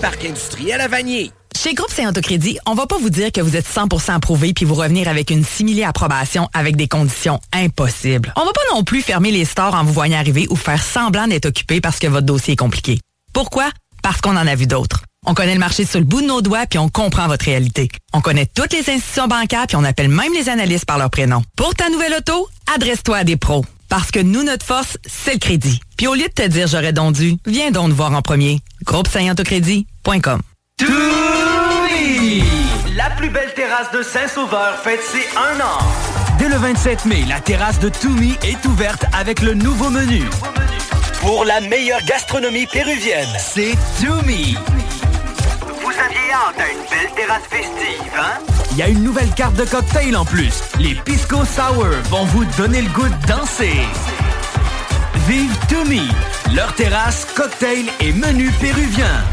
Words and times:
Parc 0.00 0.24
industriel 0.24 0.80
à 0.80 0.88
Vanier. 0.88 1.30
Chez 1.54 1.74
Groupe 1.74 1.90
Saint-Autocrédit, 1.90 2.58
on 2.66 2.74
va 2.74 2.86
pas 2.86 2.96
vous 2.96 3.10
dire 3.10 3.30
que 3.32 3.42
vous 3.42 3.54
êtes 3.54 3.66
100% 3.66 4.12
approuvé 4.12 4.54
puis 4.54 4.64
vous 4.64 4.74
revenir 4.74 5.08
avec 5.08 5.30
une 5.30 5.44
simili 5.44 5.84
approbation 5.84 6.48
avec 6.54 6.76
des 6.76 6.88
conditions 6.88 7.38
impossibles. 7.52 8.32
On 8.36 8.44
va 8.46 8.52
pas 8.52 8.74
non 8.74 8.82
plus 8.82 9.02
fermer 9.02 9.30
les 9.30 9.44
stores 9.44 9.74
en 9.74 9.84
vous 9.84 9.92
voyant 9.92 10.18
arriver 10.18 10.46
ou 10.48 10.56
faire 10.56 10.82
semblant 10.82 11.26
d'être 11.26 11.46
occupé 11.46 11.82
parce 11.82 11.98
que 11.98 12.06
votre 12.06 12.24
dossier 12.24 12.54
est 12.54 12.56
compliqué. 12.56 12.98
Pourquoi? 13.34 13.70
Parce 14.02 14.22
qu'on 14.22 14.36
en 14.36 14.46
a 14.46 14.54
vu 14.54 14.66
d'autres. 14.66 15.02
On 15.26 15.34
connaît 15.34 15.52
le 15.52 15.60
marché 15.60 15.84
sur 15.84 15.98
le 15.98 16.06
bout 16.06 16.22
de 16.22 16.26
nos 16.26 16.40
doigts 16.40 16.64
puis 16.64 16.78
on 16.78 16.88
comprend 16.88 17.26
votre 17.26 17.44
réalité. 17.44 17.90
On 18.14 18.22
connaît 18.22 18.46
toutes 18.46 18.72
les 18.72 18.88
institutions 18.88 19.28
bancaires 19.28 19.66
puis 19.66 19.76
on 19.76 19.84
appelle 19.84 20.08
même 20.08 20.32
les 20.32 20.48
analystes 20.48 20.86
par 20.86 20.96
leur 20.96 21.10
prénom. 21.10 21.42
Pour 21.56 21.74
ta 21.74 21.90
nouvelle 21.90 22.14
auto, 22.14 22.48
adresse-toi 22.74 23.18
à 23.18 23.24
des 23.24 23.36
pros. 23.36 23.66
Parce 23.90 24.12
que 24.12 24.20
nous, 24.20 24.44
notre 24.44 24.64
force, 24.64 24.96
c'est 25.04 25.32
le 25.32 25.38
crédit. 25.38 25.80
Puis 25.98 26.06
au 26.06 26.14
lieu 26.14 26.28
de 26.28 26.32
te 26.32 26.46
dire 26.46 26.68
j'aurais 26.68 26.92
donc 26.92 27.14
dû, 27.14 27.36
viens 27.44 27.72
donc 27.72 27.88
nous 27.88 27.94
voir 27.96 28.14
en 28.14 28.22
premier. 28.22 28.60
Groupe. 28.84 29.08
Toumi! 30.78 32.44
La 32.96 33.10
plus 33.10 33.30
belle 33.30 33.52
terrasse 33.54 33.90
de 33.92 34.02
Saint-Sauveur 34.02 34.78
fête 34.82 35.02
ses 35.02 35.26
un 35.36 35.60
an. 35.60 35.78
Dès 36.38 36.48
le 36.48 36.56
27 36.56 37.04
mai, 37.06 37.24
la 37.28 37.40
terrasse 37.40 37.80
de 37.80 37.88
Toumi 37.88 38.36
est 38.44 38.64
ouverte 38.64 39.04
avec 39.12 39.42
le 39.42 39.54
nouveau 39.54 39.90
menu. 39.90 40.22
Pour 41.20 41.44
la 41.44 41.60
meilleure 41.60 42.02
gastronomie 42.06 42.66
péruvienne, 42.66 43.28
c'est 43.38 43.74
Toumi. 44.00 44.56
Vous 45.82 45.90
aviez 45.90 46.32
hâte 46.32 46.60
à 46.60 46.70
une 46.70 46.78
belle 46.88 47.14
terrasse 47.16 47.42
festive, 47.50 48.12
hein? 48.16 48.59
Il 48.72 48.76
y 48.78 48.82
a 48.82 48.88
une 48.88 49.02
nouvelle 49.02 49.30
carte 49.34 49.56
de 49.56 49.64
cocktail 49.64 50.16
en 50.16 50.24
plus. 50.24 50.62
Les 50.78 50.94
Pisco 50.94 51.38
Sour 51.44 51.86
vont 52.04 52.24
vous 52.24 52.44
donner 52.56 52.82
le 52.82 52.88
goût 52.90 53.08
de 53.08 53.26
danser. 53.26 53.72
Vive 55.28 55.56
Toumi, 55.68 56.08
leur 56.54 56.72
terrasse, 56.74 57.26
cocktail 57.34 57.86
et 58.00 58.12
menu 58.12 58.50
péruvien. 58.60 59.24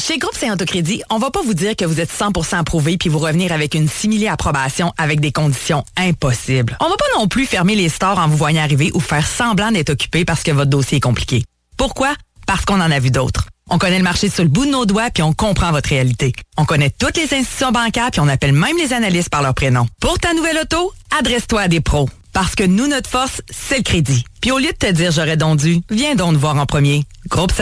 Chez 0.00 0.18
Groupe 0.18 0.36
Saint-Autocrédit, 0.36 1.02
on 1.10 1.18
va 1.18 1.30
pas 1.30 1.42
vous 1.42 1.54
dire 1.54 1.74
que 1.74 1.84
vous 1.84 2.00
êtes 2.00 2.12
100% 2.12 2.56
approuvé 2.56 2.98
puis 2.98 3.08
vous 3.08 3.18
revenir 3.18 3.52
avec 3.52 3.74
une 3.74 3.88
simili 3.88 4.28
approbation 4.28 4.92
avec 4.96 5.18
des 5.18 5.32
conditions 5.32 5.82
impossibles. 5.96 6.76
On 6.80 6.88
va 6.88 6.96
pas 6.96 7.18
non 7.18 7.26
plus 7.26 7.46
fermer 7.46 7.74
les 7.74 7.88
stores 7.88 8.18
en 8.18 8.28
vous 8.28 8.36
voyant 8.36 8.62
arriver 8.62 8.90
ou 8.94 9.00
faire 9.00 9.26
semblant 9.26 9.72
d'être 9.72 9.90
occupé 9.90 10.24
parce 10.24 10.42
que 10.42 10.52
votre 10.52 10.70
dossier 10.70 10.98
est 10.98 11.00
compliqué. 11.00 11.42
Pourquoi? 11.76 12.14
Parce 12.46 12.64
qu'on 12.64 12.80
en 12.80 12.90
a 12.90 12.98
vu 13.00 13.10
d'autres. 13.10 13.48
On 13.70 13.78
connaît 13.78 13.98
le 13.98 14.04
marché 14.04 14.28
sur 14.28 14.42
le 14.42 14.48
bout 14.48 14.66
de 14.66 14.70
nos 14.70 14.86
doigts 14.86 15.10
puis 15.10 15.22
on 15.22 15.32
comprend 15.32 15.70
votre 15.70 15.88
réalité. 15.88 16.32
On 16.56 16.64
connaît 16.64 16.90
toutes 16.90 17.16
les 17.16 17.34
institutions 17.34 17.72
bancaires 17.72 18.10
puis 18.10 18.20
on 18.20 18.28
appelle 18.28 18.52
même 18.52 18.76
les 18.76 18.92
analystes 18.92 19.30
par 19.30 19.42
leur 19.42 19.54
prénom. 19.54 19.86
Pour 20.00 20.18
ta 20.18 20.34
nouvelle 20.34 20.58
auto, 20.58 20.92
adresse-toi 21.18 21.62
à 21.62 21.68
des 21.68 21.80
pros. 21.80 22.08
Parce 22.32 22.54
que 22.54 22.64
nous, 22.64 22.88
notre 22.88 23.08
force, 23.08 23.42
c'est 23.50 23.76
le 23.76 23.82
crédit. 23.82 24.24
Puis 24.40 24.50
au 24.50 24.58
lieu 24.58 24.72
de 24.72 24.76
te 24.76 24.90
dire 24.90 25.12
j'aurais 25.12 25.36
donc 25.36 25.60
dû, 25.60 25.80
viens 25.90 26.14
donc 26.14 26.32
nous 26.32 26.40
voir 26.40 26.56
en 26.56 26.66
premier. 26.66 27.04
Groupe. 27.28 27.52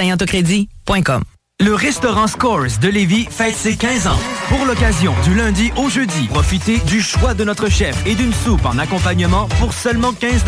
Le 1.64 1.76
restaurant 1.76 2.26
Scores 2.26 2.78
de 2.80 2.88
Lévis 2.88 3.28
fête 3.30 3.54
ses 3.54 3.76
15 3.76 4.08
ans. 4.08 4.18
Pour 4.48 4.66
l'occasion, 4.66 5.14
du 5.22 5.32
lundi 5.32 5.70
au 5.76 5.88
jeudi, 5.88 6.26
profitez 6.26 6.78
du 6.78 7.00
choix 7.00 7.34
de 7.34 7.44
notre 7.44 7.68
chef 7.68 7.96
et 8.04 8.16
d'une 8.16 8.32
soupe 8.32 8.66
en 8.66 8.76
accompagnement 8.78 9.46
pour 9.60 9.72
seulement 9.72 10.12
15 10.12 10.42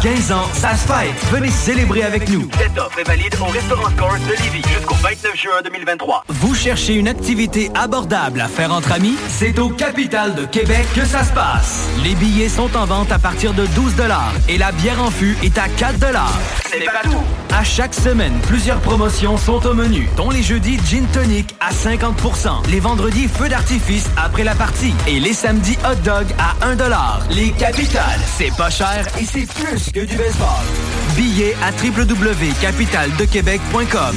15 0.00 0.30
ans, 0.30 0.48
ça 0.52 0.76
se 0.76 0.86
fête. 0.86 1.32
Venez 1.32 1.50
célébrer 1.50 2.04
avec 2.04 2.28
nous. 2.28 2.48
Cette 2.56 2.78
offre 2.78 3.00
est 3.00 3.04
valide 3.04 3.34
au 3.40 3.46
restaurant 3.46 3.90
Scores 3.96 4.18
de 4.20 4.44
Lévis 4.44 4.62
jusqu'au 4.68 4.94
29 4.94 5.34
juin 5.34 5.60
2023. 5.64 6.24
Vous 6.28 6.54
cherchez 6.54 6.94
une 6.94 7.08
activité 7.08 7.72
abordable 7.74 8.40
à 8.40 8.46
faire 8.46 8.72
entre 8.72 8.92
amis? 8.92 9.16
C'est 9.28 9.58
au 9.58 9.70
Capital 9.70 10.36
de 10.36 10.44
Québec 10.44 10.86
que 10.94 11.04
ça 11.04 11.24
se 11.24 11.32
passe. 11.32 11.88
Les 12.04 12.14
billets 12.14 12.48
sont 12.48 12.76
en 12.76 12.84
vente 12.84 13.10
à 13.10 13.18
partir 13.18 13.54
de 13.54 13.66
12 13.66 13.94
et 14.48 14.56
la 14.56 14.70
bière 14.70 15.02
en 15.02 15.10
fût 15.10 15.36
est 15.42 15.58
à 15.58 15.68
4 15.68 15.96
C'est 16.70 16.84
pas 16.84 17.02
tout. 17.02 17.24
À 17.52 17.64
chaque 17.64 17.94
semaine, 17.94 18.38
plusieurs 18.46 18.78
promotions 18.78 19.36
sont 19.36 19.66
au 19.66 19.74
menu, 19.74 20.08
dont 20.16 20.30
les 20.30 20.42
jeudis 20.60 20.78
Gin 20.88 21.06
Tonic 21.12 21.54
à 21.60 21.70
50%, 21.72 22.68
les 22.70 22.80
vendredis 22.80 23.28
Feu 23.28 23.48
d'artifice 23.48 24.10
après 24.16 24.42
la 24.44 24.54
partie 24.54 24.92
et 25.06 25.18
les 25.20 25.32
samedis 25.32 25.78
Hot 25.84 25.94
Dog 26.04 26.26
à 26.38 26.56
1$. 26.74 26.78
Les 27.30 27.52
capitales, 27.52 28.20
c'est 28.36 28.54
pas 28.56 28.68
cher 28.70 29.06
et 29.18 29.24
c'est 29.24 29.46
plus 29.46 29.90
que 29.92 30.00
du 30.00 30.16
baseball. 30.16 30.66
Billets 31.16 31.56
à 31.62 31.70
www.capitaldequebec.com. 31.82 34.16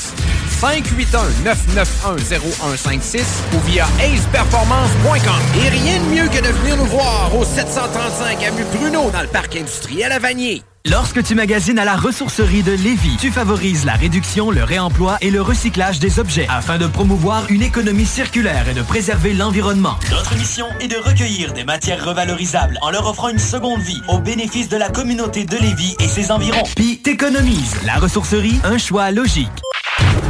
581-991-0156 0.61 3.21
ou 3.55 3.59
via 3.67 3.87
aceperformance.com. 3.99 5.41
Et 5.63 5.69
rien 5.69 5.99
de 5.99 6.05
mieux 6.05 6.27
que 6.27 6.41
de 6.41 6.49
venir 6.59 6.77
nous 6.77 6.85
voir 6.85 7.35
au 7.35 7.43
735 7.43 8.43
avenue 8.43 8.65
Bruno 8.73 9.09
dans 9.09 9.21
le 9.21 9.27
parc 9.27 9.55
industriel 9.55 10.11
à 10.11 10.19
Vanier. 10.19 10.61
Lorsque 10.89 11.21
tu 11.21 11.35
magasines 11.35 11.77
à 11.77 11.85
la 11.85 11.95
ressourcerie 11.95 12.63
de 12.63 12.71
Lévis, 12.71 13.15
tu 13.19 13.31
favorises 13.31 13.85
la 13.85 13.93
réduction, 13.93 14.49
le 14.49 14.63
réemploi 14.63 15.17
et 15.21 15.29
le 15.29 15.39
recyclage 15.39 15.99
des 15.99 16.19
objets 16.19 16.47
afin 16.49 16.79
de 16.79 16.87
promouvoir 16.87 17.51
une 17.51 17.61
économie 17.61 18.05
circulaire 18.05 18.67
et 18.67 18.73
de 18.73 18.81
préserver 18.81 19.33
l'environnement. 19.33 19.99
Notre 20.09 20.35
mission 20.35 20.65
est 20.79 20.87
de 20.87 20.97
recueillir 20.97 21.53
des 21.53 21.65
matières 21.65 22.03
revalorisables 22.03 22.79
en 22.81 22.89
leur 22.89 23.07
offrant 23.07 23.29
une 23.29 23.37
seconde 23.37 23.81
vie 23.81 24.01
au 24.07 24.17
bénéfice 24.17 24.69
de 24.69 24.77
la 24.77 24.89
communauté 24.89 25.45
de 25.45 25.55
Lévis 25.57 25.95
et 25.99 26.07
ses 26.07 26.31
environs. 26.31 26.63
Puis 26.75 26.97
t'économises. 26.97 27.75
La 27.85 27.97
ressourcerie, 27.97 28.59
un 28.63 28.79
choix 28.79 29.11
logique. 29.11 29.51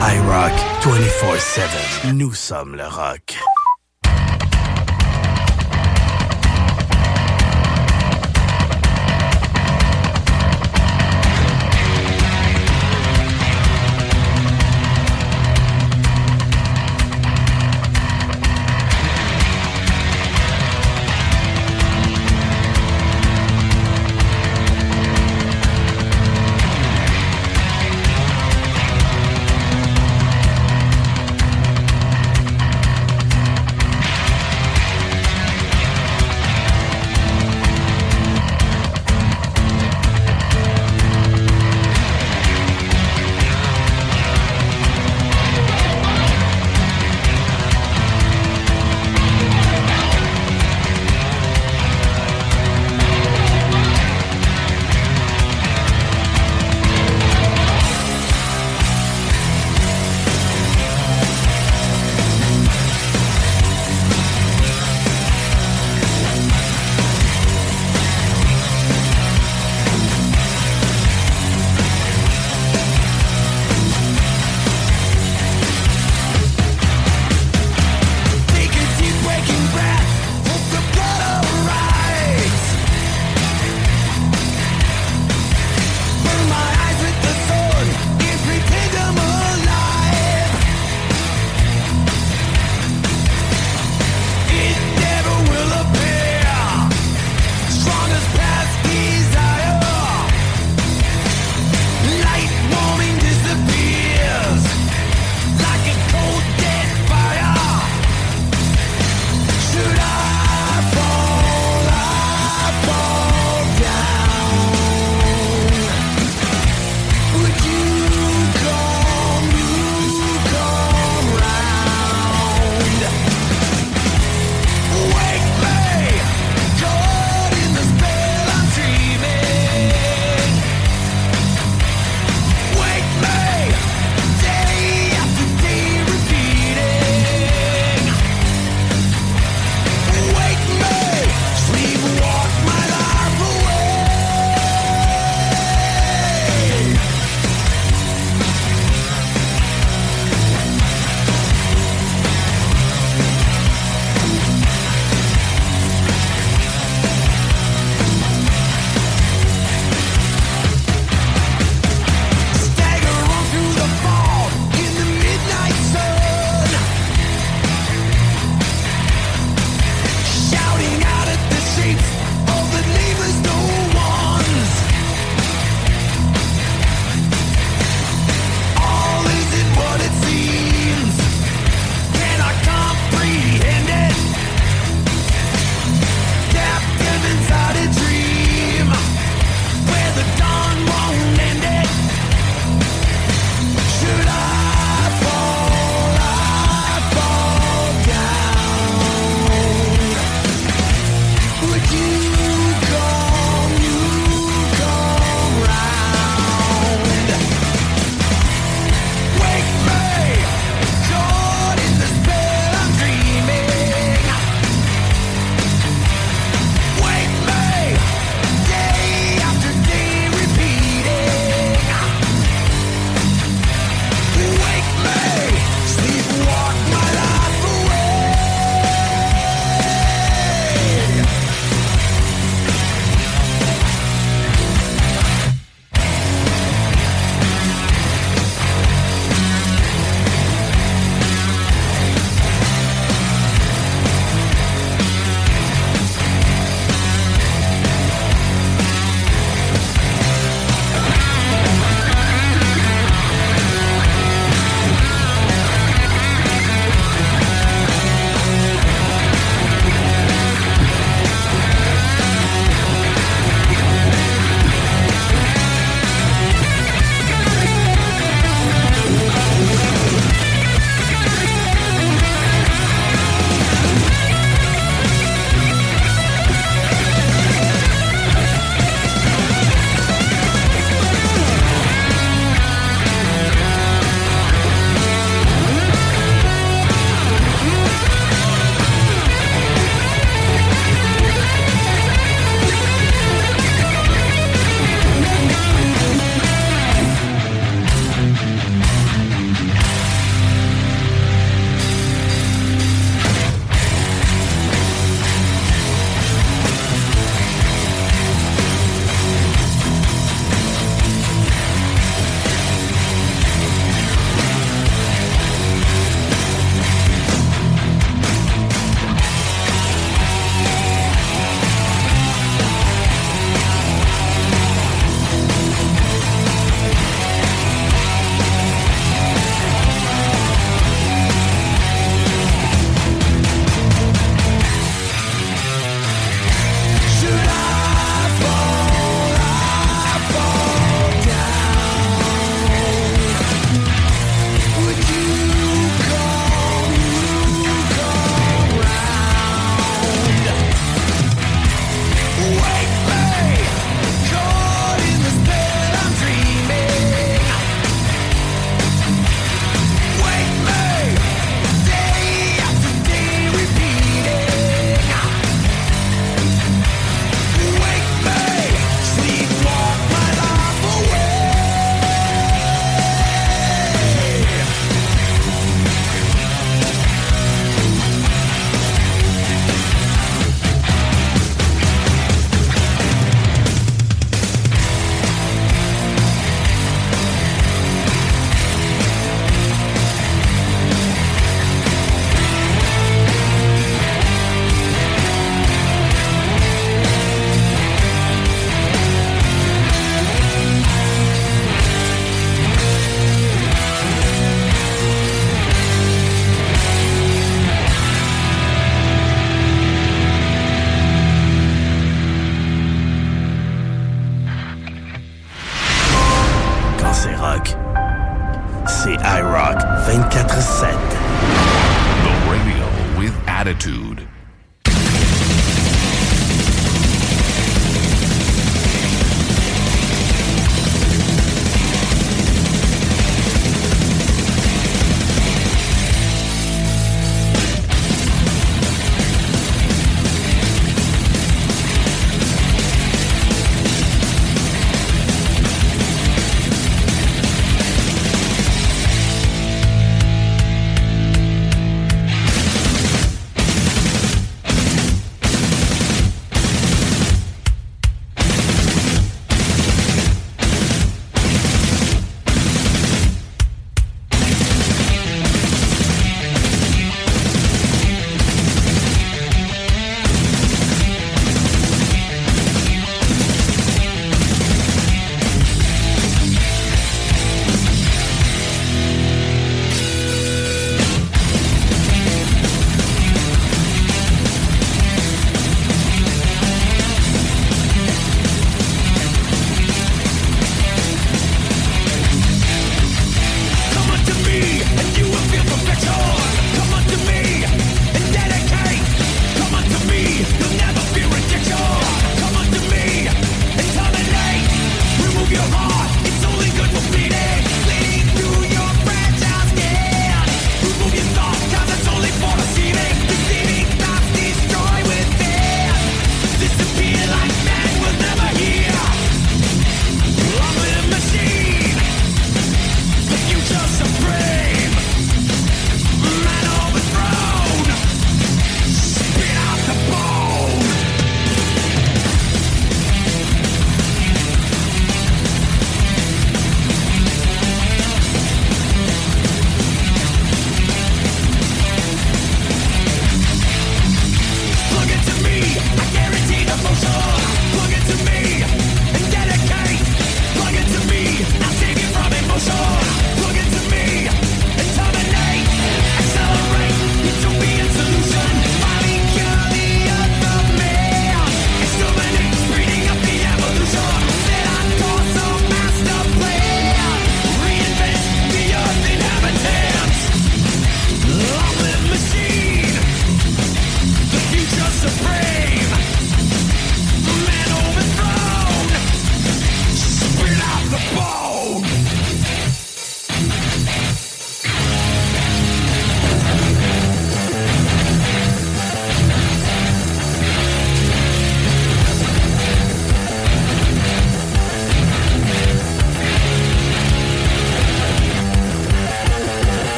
iRock 0.00 0.52
24-7. 0.82 2.12
Nous 2.14 2.34
sommes 2.34 2.76
le 2.76 2.86
rock. 2.86 3.38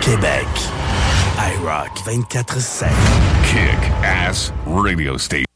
Québec. 0.00 0.46
iRock 1.38 1.90
24-7. 2.04 2.88
Kick 3.50 3.90
Ass 4.02 4.52
Radio 4.66 5.16
Station. 5.18 5.53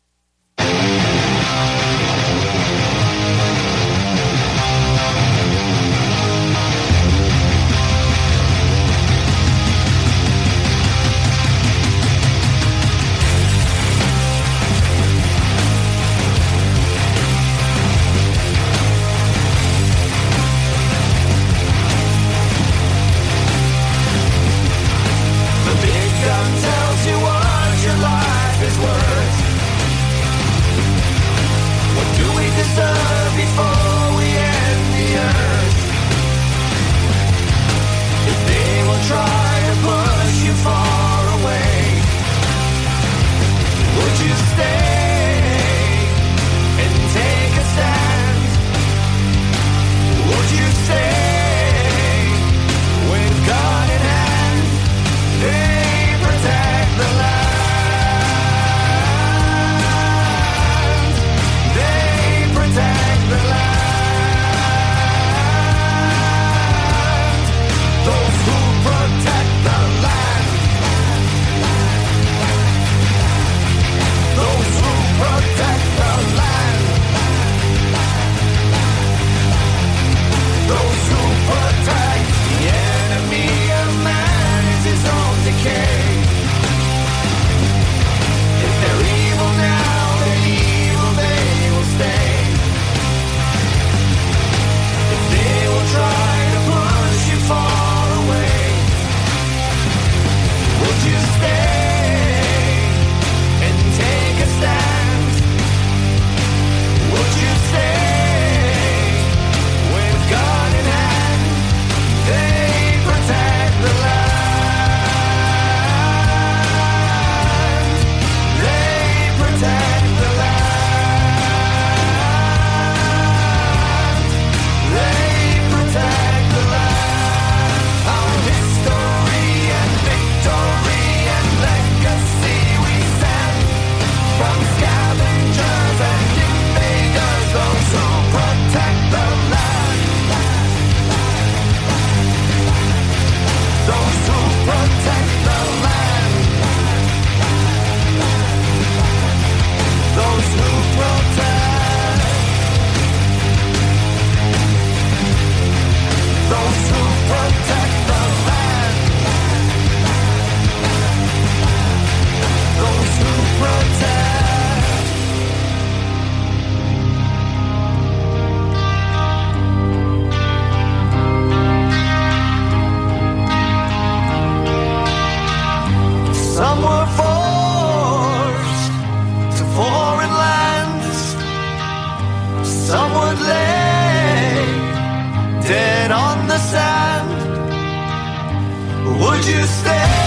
would 189.39 189.47
you 189.47 189.63
stay? 189.67 190.18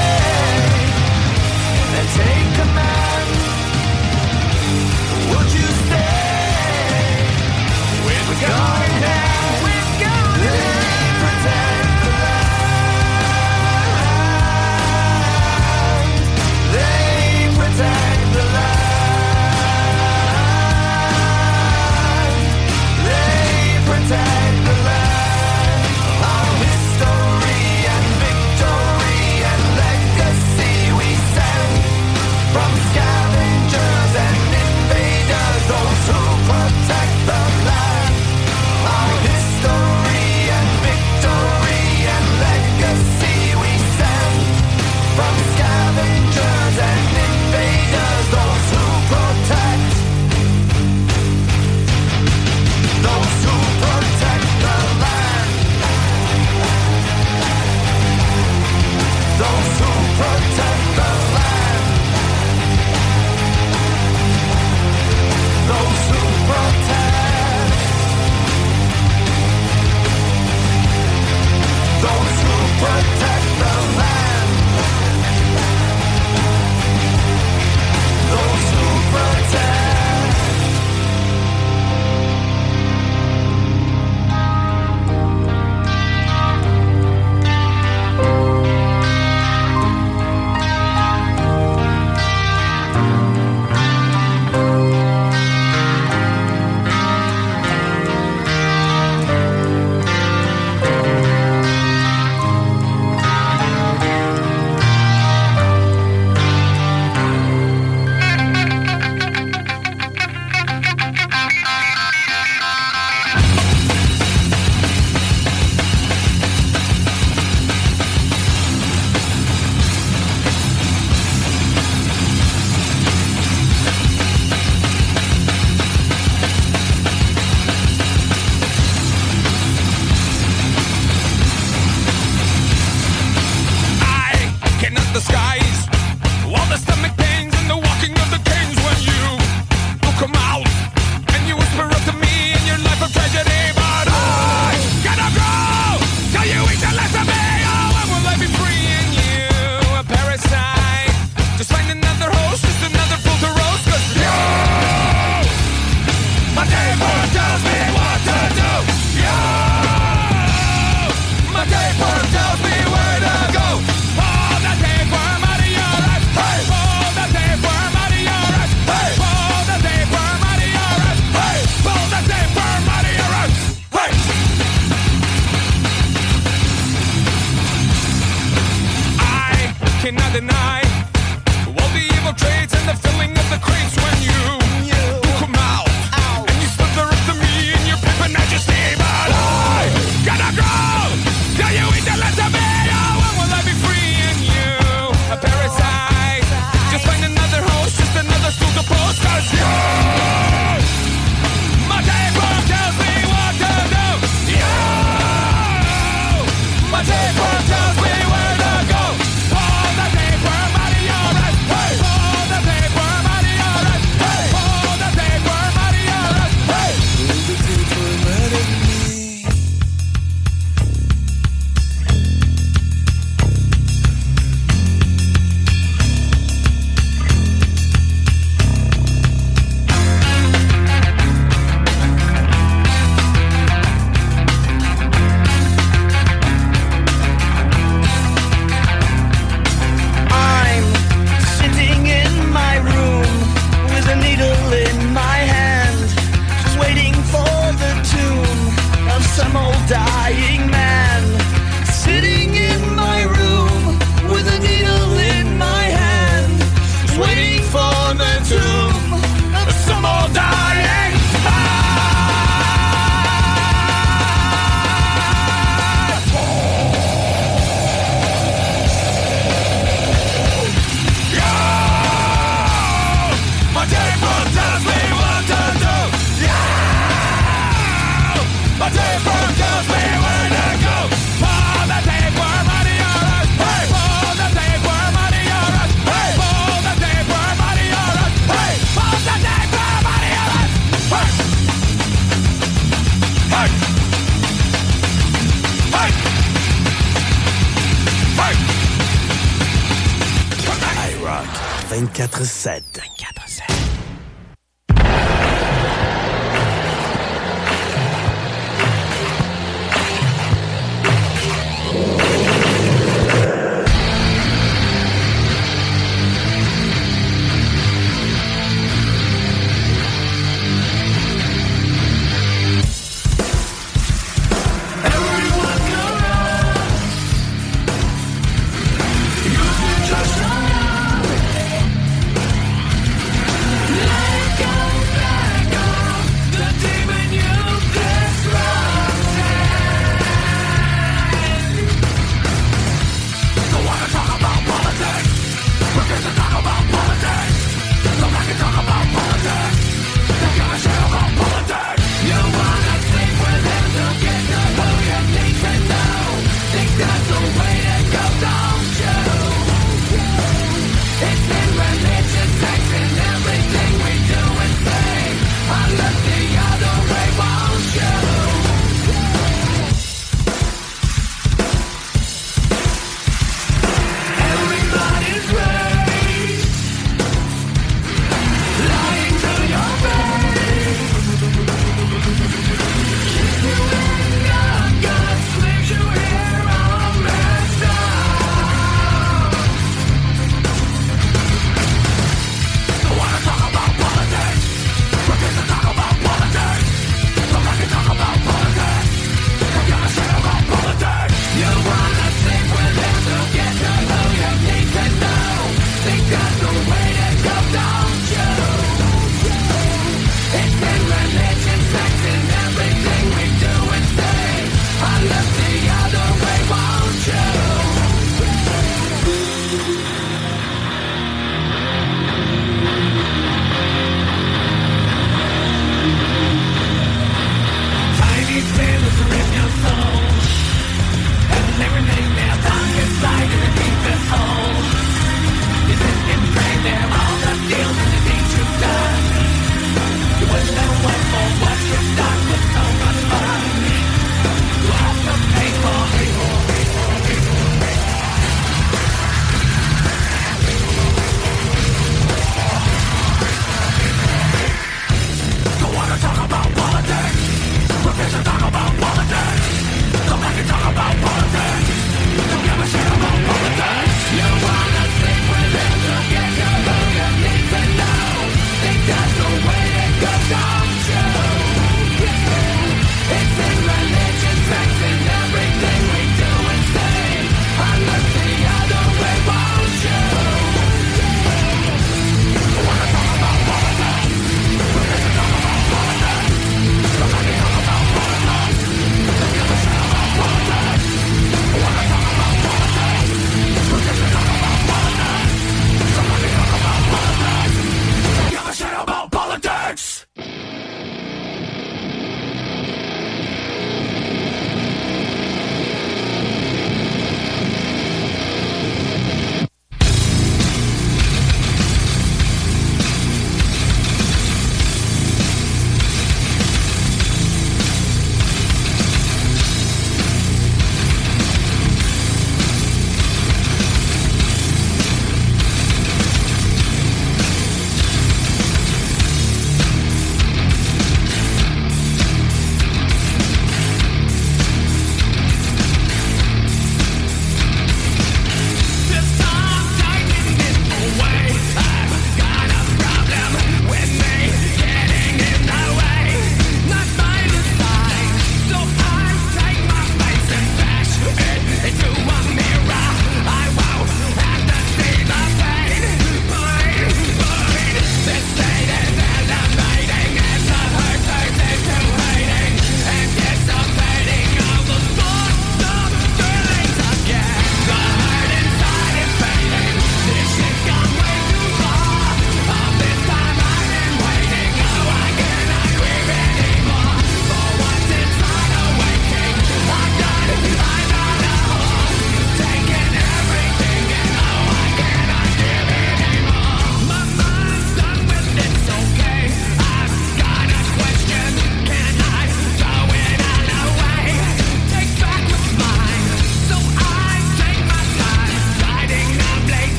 24-7. 302.41 302.90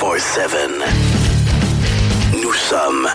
24-7. 0.00 0.48
Nous 2.42 2.52
sommes. 2.52 3.08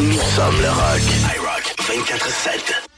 Nous 0.00 0.20
sommes 0.20 0.60
le 0.60 0.68
rock. 0.68 1.02
I 1.24 1.38
rock 1.38 1.74
24-7. 1.78 2.91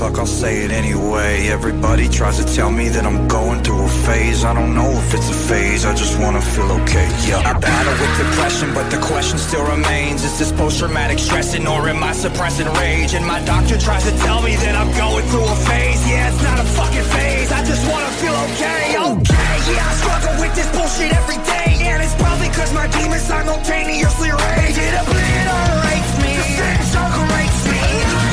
Fuck, 0.00 0.18
I'll 0.18 0.34
say 0.42 0.64
it 0.64 0.70
anyway. 0.70 1.48
Everybody 1.48 2.08
tries 2.08 2.36
to 2.40 2.46
tell 2.56 2.70
me 2.72 2.88
that 2.88 3.04
I'm 3.04 3.28
going 3.28 3.60
through 3.62 3.84
a 3.84 3.94
phase. 4.08 4.44
I 4.50 4.52
don't 4.58 4.74
know 4.74 4.90
if 5.02 5.12
it's 5.12 5.28
a 5.28 5.38
phase, 5.50 5.84
I 5.84 5.92
just 5.94 6.18
wanna 6.22 6.40
feel 6.40 6.70
okay. 6.80 7.08
Yeah. 7.28 7.50
I 7.50 7.52
battle 7.68 7.96
with 8.00 8.12
depression, 8.24 8.72
but 8.72 8.86
the 8.94 9.00
question 9.10 9.36
still 9.36 9.66
remains 9.76 10.24
Is 10.24 10.38
this 10.38 10.52
post-traumatic 10.52 11.18
stressing 11.18 11.66
or 11.72 11.80
am 11.92 12.02
I 12.02 12.12
suppressing 12.12 12.70
rage? 12.80 13.12
And 13.12 13.26
my 13.26 13.40
doctor 13.44 13.76
tries 13.76 14.04
to 14.08 14.14
tell 14.24 14.40
me 14.40 14.56
that 14.64 14.74
I'm 14.80 14.90
going 15.04 15.24
through 15.30 15.48
a 15.56 15.58
phase 15.68 16.00
Yeah, 16.08 16.32
it's 16.32 16.42
not 16.48 16.58
a 16.64 16.66
fucking 16.78 17.08
phase, 17.14 17.52
I 17.52 17.60
just 17.70 17.84
wanna 17.90 18.12
feel 18.22 18.36
okay, 18.48 18.84
okay 19.12 19.54
Yeah, 19.68 19.90
I 19.90 19.94
struggle 20.00 20.34
with 20.40 20.54
this 20.56 20.68
bullshit 20.72 21.12
every 21.20 21.40
day 21.44 21.70
And 21.90 22.00
it's 22.04 22.16
probably 22.16 22.48
cause 22.56 22.72
my 22.72 22.88
demons 22.96 23.26
simultaneously 23.28 24.30
rage 24.32 24.78
It 24.80 24.94
obliterates 25.02 26.12
me, 26.24 26.32
the 26.40 26.46
sentence 26.56 27.20
rates 27.36 27.62
me 27.68 28.29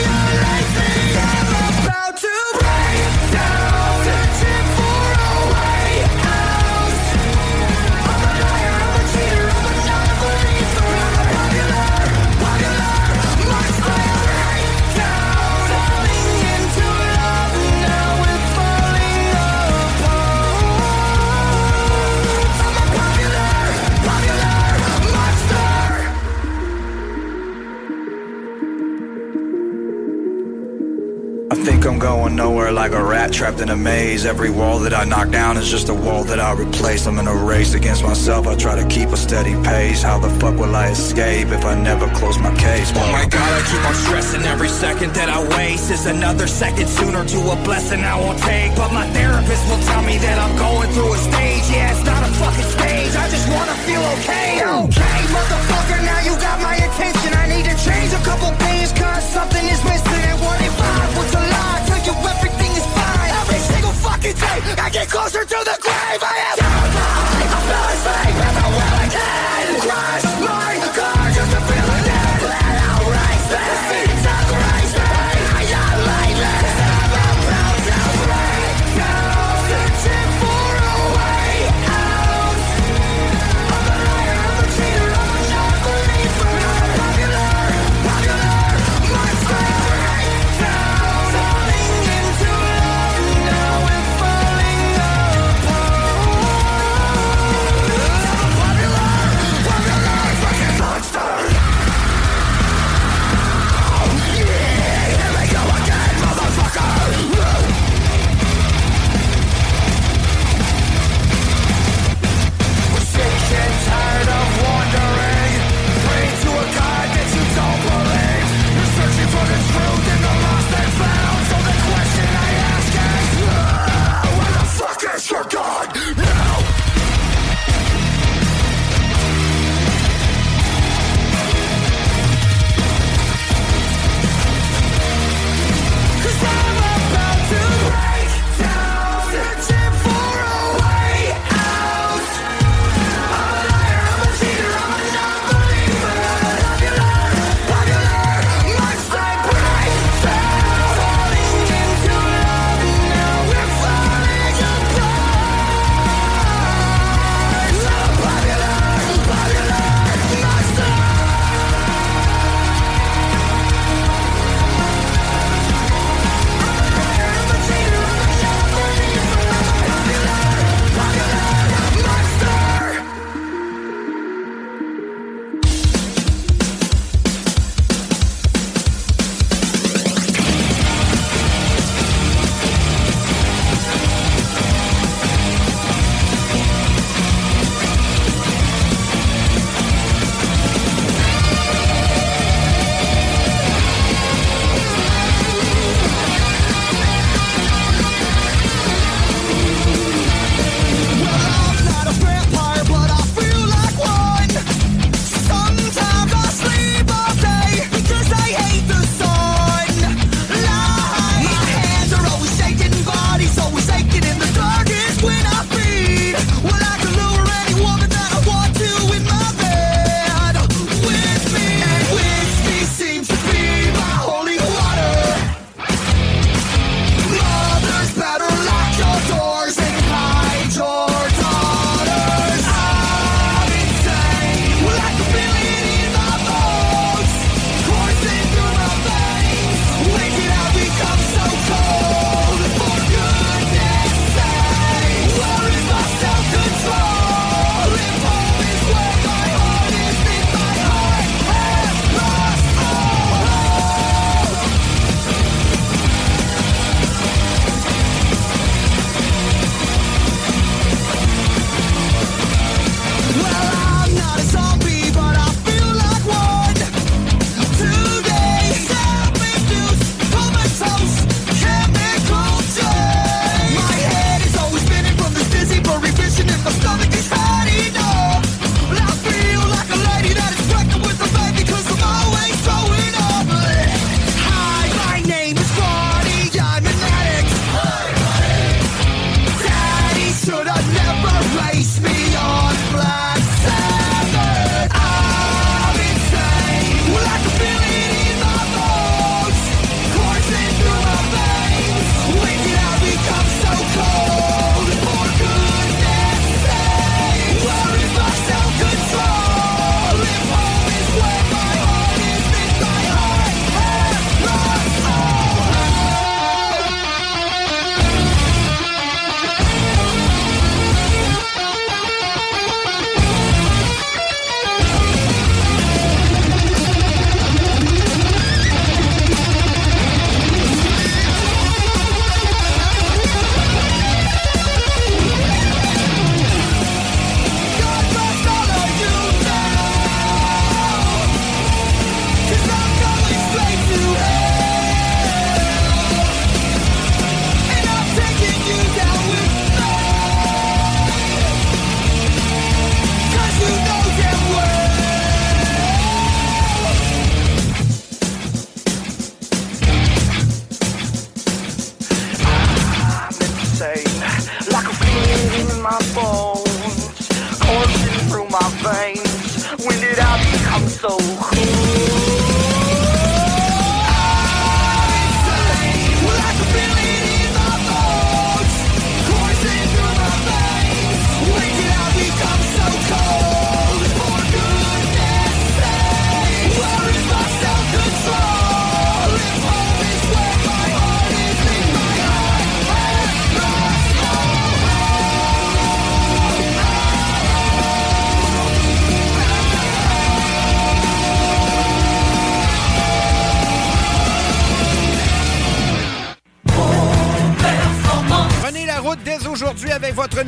I'm 31.87 31.99
going 31.99 32.35
nowhere 32.35 32.71
like 32.71 32.91
a 32.91 33.01
rat 33.01 33.31
trapped 33.31 33.61
in 33.61 33.69
a 33.69 33.75
maze. 33.75 34.25
Every 34.25 34.49
wall 34.49 34.79
that 34.79 34.93
I 34.93 35.05
knock 35.05 35.29
down 35.29 35.55
is 35.55 35.71
just 35.71 35.87
a 35.87 35.93
wall 35.93 36.23
that 36.25 36.39
I 36.39 36.51
replace. 36.53 37.07
I'm 37.07 37.17
in 37.17 37.27
a 37.27 37.33
race 37.33 37.73
against 37.73 38.03
myself. 38.03 38.45
I 38.45 38.55
try 38.55 38.75
to 38.75 38.85
keep 38.87 39.09
a 39.09 39.17
steady 39.17 39.55
pace. 39.63 40.03
How 40.03 40.19
the 40.19 40.29
fuck 40.41 40.55
will 40.59 40.75
I 40.75 40.89
escape 40.89 41.47
if 41.47 41.63
I 41.63 41.75
never 41.75 42.07
close 42.19 42.37
my 42.39 42.53
case? 42.55 42.91
Oh 42.93 43.11
my 43.11 43.25
god, 43.25 43.51
I 43.55 43.61
keep 43.71 43.83
on 43.87 43.95
stressing 43.95 44.43
every 44.43 44.67
second 44.67 45.13
that 45.15 45.29
I 45.29 45.39
waste 45.55 45.89
is 45.89 46.05
another 46.05 46.47
second 46.47 46.87
sooner 46.87 47.23
to 47.23 47.39
a 47.51 47.55
blessing 47.63 48.03
I 48.03 48.19
won't 48.19 48.39
take. 48.39 48.75
But 48.75 48.91
my 48.91 49.07
therapist 49.15 49.63
will 49.69 49.81
tell 49.87 50.03
me 50.03 50.17
that 50.17 50.37
I'm 50.37 50.55
going 50.57 50.91
through 50.91 51.13
a 51.13 51.17
stage. 51.17 51.65
Yeah, 51.71 51.95
it's 51.95 52.03
not 52.03 52.21
a 52.21 52.31
fucking 52.35 52.69
stage. 52.75 53.15
I 53.15 53.29
just 53.31 53.47
wanna 53.47 53.75
feel 53.87 54.03
okay. 54.19 54.59
Okay, 54.59 55.19
motherfucker, 55.31 55.99
now 56.03 56.19
you 56.27 56.33
got 56.35 56.59
my 56.59 56.75
attention. 56.75 57.31
I 57.31 57.47
need 57.47 57.63
to 57.63 57.75
change 57.79 58.11
a 58.11 58.21
couple 58.27 58.46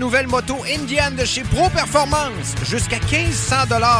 nouvelle 0.09 0.27
moto 0.27 0.57
Indian 0.67 1.11
de 1.15 1.23
chez 1.23 1.43
Pro 1.43 1.69
Performance. 1.69 2.55
Jusqu'à 2.67 2.97
1500 2.97 3.55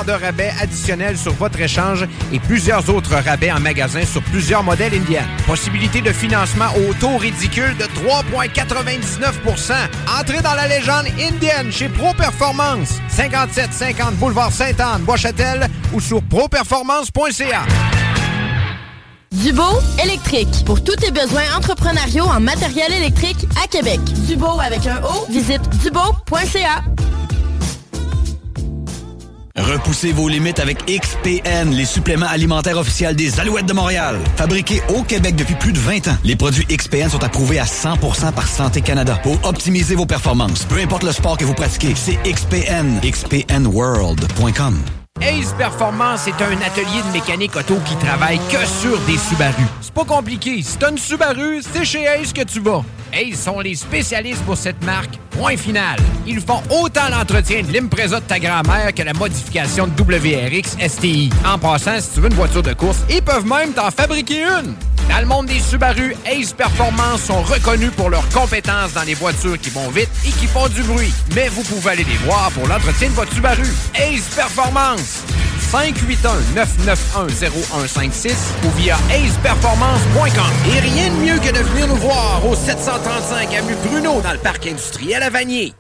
de 0.08 0.12
rabais 0.12 0.52
additionnels 0.60 1.20
sur 1.20 1.34
votre 1.34 1.60
échange 1.62 2.08
et 2.34 2.40
plusieurs 2.40 2.90
autres 2.90 3.14
rabais 3.14 3.52
en 3.52 3.60
magasin 3.60 4.04
sur 4.08 4.24
plusieurs 4.24 4.64
modèles 4.64 4.96
Indian. 4.96 5.22
Possibilité 5.46 6.02
de 6.02 6.12
financement 6.12 6.66
au 6.78 6.96
taux 6.96 7.18
ridicule 7.18 7.78
de 7.78 7.84
3,99% 7.84 9.74
Entrez 10.20 10.42
dans 10.42 10.56
la 10.56 10.68
légende 10.68 11.06
Indian 11.20 11.70
chez 11.70 11.90
Pro 11.90 12.12
Performance. 12.16 12.96
5750 13.10 14.16
Boulevard 14.16 14.52
Sainte-Anne, 14.52 15.04
Bois-Châtel 15.04 15.68
ou 15.94 16.00
sur 16.00 16.24
properformance.ca. 16.24 17.99
Dubo 19.32 19.64
électrique. 20.04 20.64
Pour 20.66 20.84
tous 20.84 20.96
tes 20.96 21.12
besoins 21.12 21.44
entrepreneuriaux 21.56 22.26
en 22.26 22.40
matériel 22.40 22.92
électrique 22.92 23.38
à 23.64 23.68
Québec. 23.68 24.00
Dubo 24.28 24.60
avec 24.60 24.86
un 24.88 25.02
O, 25.04 25.26
visite 25.30 25.62
dubo.ca. 25.84 26.84
Repoussez 29.56 30.14
vos 30.14 30.30
limites 30.30 30.60
avec 30.60 30.86
XPN, 30.86 31.72
les 31.72 31.86
suppléments 31.86 32.28
alimentaires 32.28 32.78
officiels 32.78 33.16
des 33.16 33.40
Alouettes 33.40 33.66
de 33.66 33.74
Montréal. 33.74 34.18
Fabriqués 34.36 34.82
au 34.96 35.04
Québec 35.04 35.36
depuis 35.36 35.56
plus 35.56 35.74
de 35.74 35.80
20 35.80 36.08
ans, 36.08 36.18
les 36.24 36.36
produits 36.36 36.66
XPN 36.66 37.10
sont 37.10 37.24
approuvés 37.24 37.60
à 37.60 37.66
100% 37.66 38.32
par 38.34 38.48
Santé 38.48 38.82
Canada 38.82 39.20
pour 39.22 39.38
optimiser 39.46 39.96
vos 39.96 40.06
performances. 40.06 40.66
Peu 40.66 40.80
importe 40.80 41.04
le 41.04 41.12
sport 41.12 41.38
que 41.38 41.46
vous 41.46 41.54
pratiquez, 41.54 41.94
c'est 41.96 42.18
XPN. 42.24 43.00
XPNWorld.com. 43.04 44.80
Ace 45.22 45.54
Performance 45.58 46.28
est 46.28 46.42
un 46.42 46.62
atelier 46.62 47.02
de 47.06 47.12
mécanique 47.12 47.56
auto 47.58 47.76
qui 47.86 47.96
travaille 47.98 48.40
que 48.50 48.66
sur 48.66 48.98
des 49.00 49.18
Subaru. 49.18 49.64
C'est 49.82 49.94
pas 49.94 50.06
compliqué. 50.06 50.62
Si 50.62 50.78
t'as 50.78 50.92
une 50.92 50.98
Subaru, 50.98 51.62
c'est 51.62 51.84
chez 51.84 52.08
Ace 52.08 52.32
que 52.32 52.44
tu 52.44 52.62
vas. 52.62 52.84
Ace 53.14 53.40
sont 53.44 53.60
les 53.60 53.76
spécialistes 53.76 54.44
pour 54.44 54.58
cette 54.58 54.84
marque. 54.84 55.16
Point 55.32 55.58
final. 55.58 55.98
Ils 56.28 56.42
font 56.42 56.62
autant 56.70 57.10
l'entretien 57.10 57.62
de 57.64 57.72
l'Impreza 57.72 58.20
de 58.20 58.26
ta 58.26 58.40
grand-mère 58.40 58.94
que 58.94 59.04
la 59.04 59.14
modification 59.14 59.88
de 59.88 60.02
WRX 60.02 60.78
STI. 60.88 61.30
En 61.46 61.58
passant, 61.58 62.00
si 62.00 62.10
tu 62.14 62.20
veux 62.20 62.28
une 62.28 62.36
voiture 62.36 62.64
de 62.64 62.74
course, 62.74 63.00
ils 63.10 63.22
peuvent 63.22 63.46
même 63.46 63.74
t'en 63.74 63.92
fabriquer 63.92 64.44
une. 64.44 64.76
Dans 65.10 65.20
le 65.20 65.26
monde 65.26 65.48
des 65.48 65.60
Subaru, 65.60 66.16
Ace 66.26 66.54
Performance 66.54 67.22
sont 67.24 67.42
reconnus 67.42 67.92
pour 67.98 68.10
leurs 68.10 68.28
compétences 68.30 68.94
dans 68.94 69.04
les 69.04 69.16
voitures 69.16 69.60
qui 69.60 69.72
vont 69.72 69.90
vite 69.90 70.10
et 70.24 70.30
qui 70.30 70.46
font 70.46 70.68
du 70.68 70.84
bruit. 70.84 71.12
Mais 71.36 71.50
vous 71.50 71.64
pouvez 71.64 71.92
aller 71.92 72.04
les 72.04 72.18
voir 72.26 72.52
pour 72.52 72.68
l'entretien 72.68 73.10
de 73.10 73.14
votre 73.14 73.34
Subaru. 73.34 73.66
Ace 73.96 74.36
Performance. 74.36 75.24
581-991-0156 75.72 78.36
ou 78.66 78.70
via 78.78 78.98
aceperformance.com. 79.10 80.52
Et 80.76 80.80
rien 80.80 81.10
de 81.10 81.16
mieux 81.16 81.40
que 81.40 81.52
de 81.52 81.60
venir 81.60 81.88
nous 81.88 81.96
voir 81.96 82.46
au 82.46 82.56
735 82.56 83.54
avenue 83.54 83.76
Bruno 83.86 84.22
dans 84.22 84.34
le 84.34 84.40
parc 84.40 84.68
industriel 84.68 85.24
à 85.24 85.30
Vanier. 85.30 85.74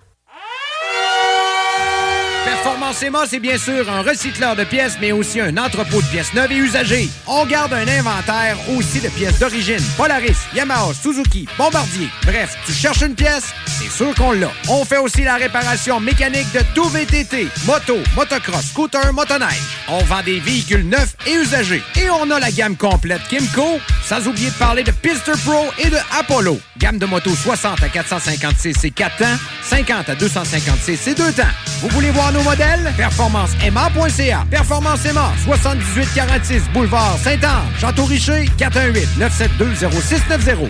Performance 2.62 3.02
EMA, 3.04 3.20
c'est 3.26 3.40
bien 3.40 3.58
sûr 3.58 3.90
un 3.90 4.02
recycleur 4.02 4.54
de 4.54 4.66
pièces, 4.66 4.98
mais 5.00 5.14
aussi 5.14 5.40
un 5.40 5.56
entrepôt 5.56 6.02
de 6.02 6.08
pièces 6.08 6.34
neuves 6.34 6.52
et 6.52 6.58
usagées. 6.58 7.10
On 7.26 7.46
garde 7.46 7.72
un 7.72 7.88
inventaire 7.88 8.58
aussi 8.76 9.00
de 9.00 9.08
pièces 9.08 9.40
d'origine. 9.40 9.82
Polaris, 9.96 10.36
Yamaha, 10.54 10.94
Suzuki, 10.94 11.48
Bombardier. 11.58 12.10
Bref, 12.26 12.58
tu 12.66 12.74
cherches 12.74 13.02
une 13.02 13.16
pièce, 13.16 13.46
c'est 13.66 13.90
sûr 13.90 14.14
qu'on 14.14 14.34
l'a. 14.34 14.52
On 14.68 14.84
fait 14.84 14.98
aussi 14.98 15.24
la 15.24 15.36
réparation 15.36 16.02
mécanique 16.02 16.52
de 16.52 16.60
tout 16.76 16.90
VTT, 16.90 17.48
moto, 17.66 17.98
motocross, 18.18 18.66
scooter, 18.72 19.14
motoneige. 19.14 19.62
On 19.88 20.04
vend 20.04 20.22
des 20.26 20.42
véhicules 20.42 20.86
neufs 20.86 21.16
et 21.28 21.36
usagés. 21.36 21.82
Et 21.96 22.10
on 22.10 22.30
a 22.30 22.42
la 22.42 22.52
gamme 22.52 22.76
complète 22.76 23.22
Kimco, 23.30 23.80
sans 24.06 24.28
oublier 24.28 24.50
de 24.50 24.56
parler 24.56 24.84
de 24.84 24.92
Pister 24.92 25.32
Pro 25.46 25.64
et 25.78 25.90
de 25.90 25.98
Apollo. 26.20 26.60
Gamme 26.78 26.98
de 26.98 27.06
motos 27.06 27.36
60 27.36 27.82
à 27.84 27.88
456 27.88 28.84
et 28.84 28.92
4 28.92 29.18
temps, 29.18 29.26
50 29.64 30.10
à 30.10 30.16
256 30.16 31.08
et 31.08 31.16
2 31.16 31.32
temps. 31.32 31.44
Vous 31.82 31.90
voulez 31.90 32.12
voir 32.12 32.34
nos 32.34 32.49
modèles? 32.50 32.92
PerformanceMA.ca. 32.98 34.46
Performance 34.50 35.06
EMA, 35.06 35.32
7846 35.46 36.64
Boulevard 36.74 37.18
Saint-Anne, 37.24 37.70
Château-Richer, 37.80 38.50
418-972-0690. 38.58 40.70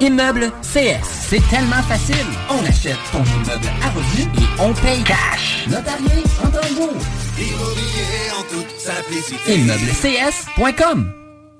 Immeuble 0.00 0.52
CS, 0.62 1.04
c'est 1.28 1.42
tellement 1.48 1.82
facile. 1.88 2.24
On 2.50 2.64
achète 2.64 2.96
ton 3.12 3.24
immeuble 3.24 3.68
à 3.82 3.88
revenu 3.90 4.22
et 4.38 4.46
on 4.60 4.72
paye 4.74 5.02
cash. 5.02 5.64
Notarié 5.68 6.22
en 6.44 6.48
tambour. 6.48 6.92
Immobilier 7.38 8.30
en 8.38 8.42
toute 8.42 8.70
simplicité. 8.78 9.54
ImmeubleCS.com 9.54 11.12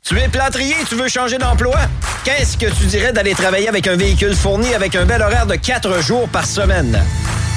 Tu 0.04 0.16
es 0.18 0.28
plâtrier 0.28 0.76
et 0.80 0.84
tu 0.84 0.94
veux 0.94 1.08
changer 1.08 1.38
d'emploi? 1.38 1.76
Qu'est-ce 2.24 2.56
que 2.56 2.66
tu 2.66 2.86
dirais 2.86 3.12
d'aller 3.12 3.34
travailler 3.34 3.68
avec 3.68 3.88
un 3.88 3.96
véhicule 3.96 4.34
fourni 4.34 4.74
avec 4.74 4.94
un 4.94 5.06
bel 5.06 5.22
horaire 5.22 5.46
de 5.46 5.56
4 5.56 6.00
jours 6.02 6.28
par 6.28 6.46
semaine? 6.46 7.02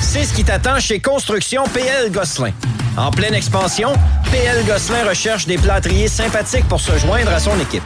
C'est 0.02 0.24
ce 0.24 0.34
qui 0.34 0.44
t'attend 0.44 0.80
chez 0.80 1.00
Construction 1.00 1.64
PL 1.74 2.12
Gosselin. 2.12 2.52
En 2.98 3.12
pleine 3.12 3.34
expansion, 3.34 3.94
PL 4.32 4.66
Gosselin 4.66 5.08
recherche 5.08 5.46
des 5.46 5.58
plâtriers 5.58 6.08
sympathiques 6.08 6.68
pour 6.68 6.82
se 6.82 6.98
joindre 6.98 7.32
à 7.32 7.40
son 7.40 7.60
équipe. 7.60 7.84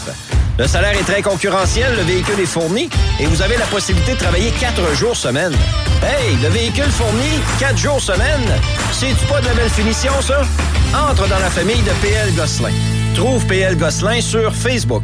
Le 0.58 0.68
salaire 0.68 0.94
est 0.98 1.04
très 1.04 1.22
concurrentiel, 1.22 1.96
le 1.96 2.04
véhicule 2.04 2.40
est 2.40 2.46
fourni 2.46 2.90
et 3.20 3.26
vous 3.26 3.42
avez 3.42 3.58
la 3.58 3.66
possibilité 3.66 4.14
de 4.14 4.20
travailler 4.20 4.52
4 4.52 4.94
jours 4.94 5.16
semaine. 5.16 5.54
Hey, 6.04 6.36
le 6.42 6.50
véhicule 6.50 6.92
fourni, 6.92 7.40
4 7.60 7.78
jours 7.78 8.00
semaine, 8.00 8.46
c'est-tu 8.92 9.26
pas 9.26 9.42
de 9.42 9.48
la 9.48 9.54
belle 9.56 9.70
finition, 9.70 10.14
ça? 10.22 10.42
Entre 11.10 11.28
dans 11.28 11.40
la 11.40 11.50
famille 11.50 11.82
de 11.82 11.92
PL 12.02 12.34
Gosselin. 12.36 12.72
Trouve 13.16 13.46
PL 13.48 13.76
Gosselin 13.78 14.22
sur 14.22 14.54
Facebook. 14.54 15.04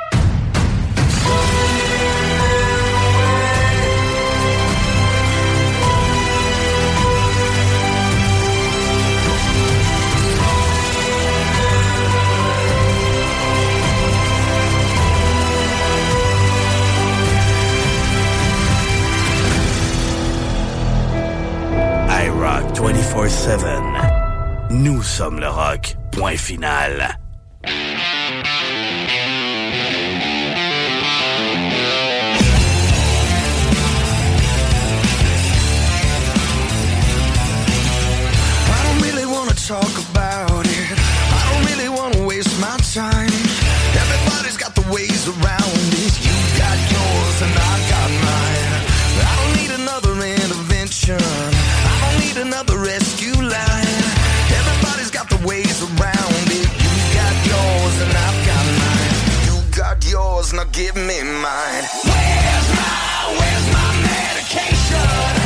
24-7. 22.81 24.71
Nous 24.71 25.03
sommes 25.03 25.39
le 25.39 25.47
rock. 25.47 25.95
Point 26.11 26.35
final. 26.35 27.15
I 27.63 27.69
don't 38.83 39.01
really 39.03 39.27
wanna 39.27 39.53
talk 39.53 39.83
about 40.09 40.65
it. 40.65 40.97
I 41.37 41.41
don't 41.51 41.63
really 41.69 41.89
wanna 41.89 42.25
waste 42.25 42.59
my 42.59 42.77
time. 42.95 43.29
Everybody's 43.93 44.57
got 44.57 44.73
the 44.73 44.81
ways 44.91 45.27
around 45.27 45.93
it. 46.01 46.13
You 46.25 46.33
got 46.57 46.77
yours 46.89 47.41
and 47.45 47.53
I 47.53 47.75
got 47.93 48.09
mine. 48.25 48.73
I 49.21 49.33
don't 49.37 49.53
need 49.61 49.71
another 49.81 50.13
intervention. 50.25 51.90
Need 52.33 52.43
another 52.43 52.77
rescue 52.77 53.33
line. 53.33 54.03
Everybody's 54.55 55.11
got 55.11 55.29
the 55.29 55.35
ways 55.45 55.81
around 55.81 56.47
it. 56.47 56.69
You 56.79 56.93
got 57.13 57.35
yours 57.45 58.01
and 58.03 58.13
I've 58.25 58.45
got 58.47 58.65
mine. 58.79 59.15
You 59.47 59.75
got 59.75 60.09
yours, 60.09 60.53
now 60.53 60.63
give 60.71 60.95
me 60.95 61.21
mine. 61.23 61.83
Where's 62.05 62.67
my, 62.77 63.35
where's 63.37 63.73
my 63.73 63.89
medication? 64.07 65.40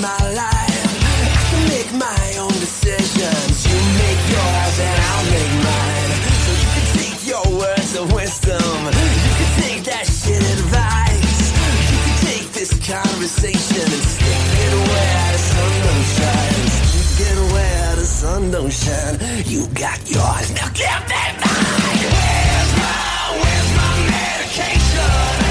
my 0.00 0.20
life. 0.34 0.84
I 1.32 1.42
can 1.50 1.62
make 1.68 1.92
my 1.96 2.26
own 2.38 2.52
decisions. 2.60 3.54
You 3.64 3.78
make 4.02 4.22
yours 4.28 4.76
and 4.80 4.98
I'll 5.08 5.26
make 5.32 5.54
mine. 5.64 6.12
So 6.44 6.50
you 6.60 6.68
can 6.74 6.86
take 7.00 7.18
your 7.26 7.46
words 7.58 7.96
of 7.96 8.12
wisdom. 8.12 8.60
You 8.60 9.32
can 9.40 9.50
take 9.62 9.82
that 9.84 10.06
shit 10.06 10.42
advice. 10.58 11.40
You 11.90 11.98
can 12.04 12.16
take 12.28 12.48
this 12.52 12.72
conversation 12.84 13.86
and 13.96 14.04
stick 14.04 14.42
it 14.64 14.74
where 14.90 15.32
the 15.32 15.42
sun 15.48 15.72
don't 15.86 16.06
shine. 16.16 16.66
Stick 16.76 17.26
it 17.26 17.52
where 17.52 17.96
the 17.96 18.04
sun 18.04 18.50
don't 18.50 18.72
shine. 18.72 19.16
You 19.46 19.66
got 19.68 19.98
yours, 20.10 20.46
now 20.56 20.68
give 20.76 21.02
me 21.08 21.24
mine. 21.40 22.04
Where's 22.04 22.72
my, 22.76 22.96
where's 23.40 23.70
my 23.80 23.92
medication? 24.12 25.49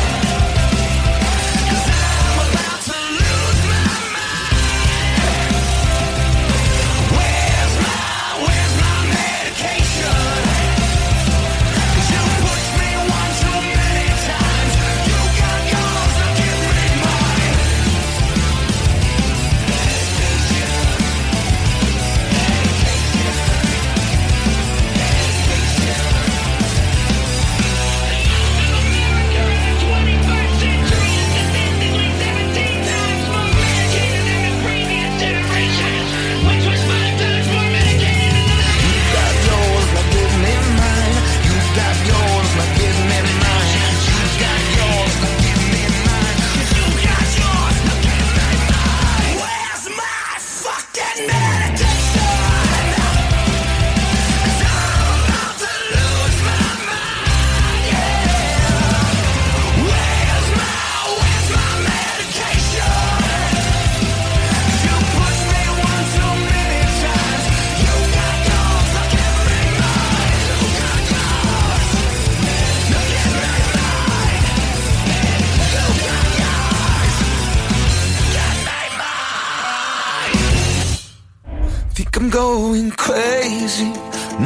going 82.40 82.90
crazy. 82.92 83.92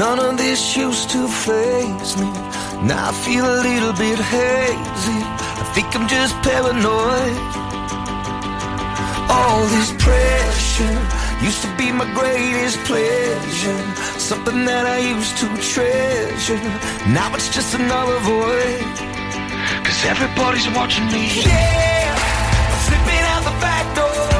None 0.03 0.19
of 0.27 0.33
this 0.43 0.61
used 0.75 1.07
to 1.15 1.21
phase 1.43 2.11
me. 2.21 2.29
Now 2.89 3.11
I 3.11 3.13
feel 3.25 3.45
a 3.55 3.57
little 3.69 3.95
bit 4.05 4.19
hazy. 4.33 5.19
I 5.61 5.65
think 5.75 5.87
I'm 5.97 6.07
just 6.17 6.33
paranoid. 6.47 7.37
All 9.35 9.61
this 9.75 9.89
pressure 10.05 10.97
used 11.47 11.61
to 11.65 11.69
be 11.81 11.87
my 12.01 12.07
greatest 12.19 12.77
pleasure. 12.89 13.81
Something 14.29 14.59
that 14.69 14.85
I 14.95 14.99
used 15.15 15.35
to 15.41 15.47
treasure. 15.73 16.61
Now 17.17 17.27
it's 17.37 17.49
just 17.57 17.71
another 17.81 18.17
void. 18.31 18.81
Cause 19.85 19.99
everybody's 20.13 20.69
watching 20.79 21.07
me. 21.15 21.23
Yeah, 21.45 22.71
I'm 22.71 22.81
slipping 22.87 23.25
out 23.33 23.43
the 23.49 23.55
back 23.65 23.85
door. 23.99 24.31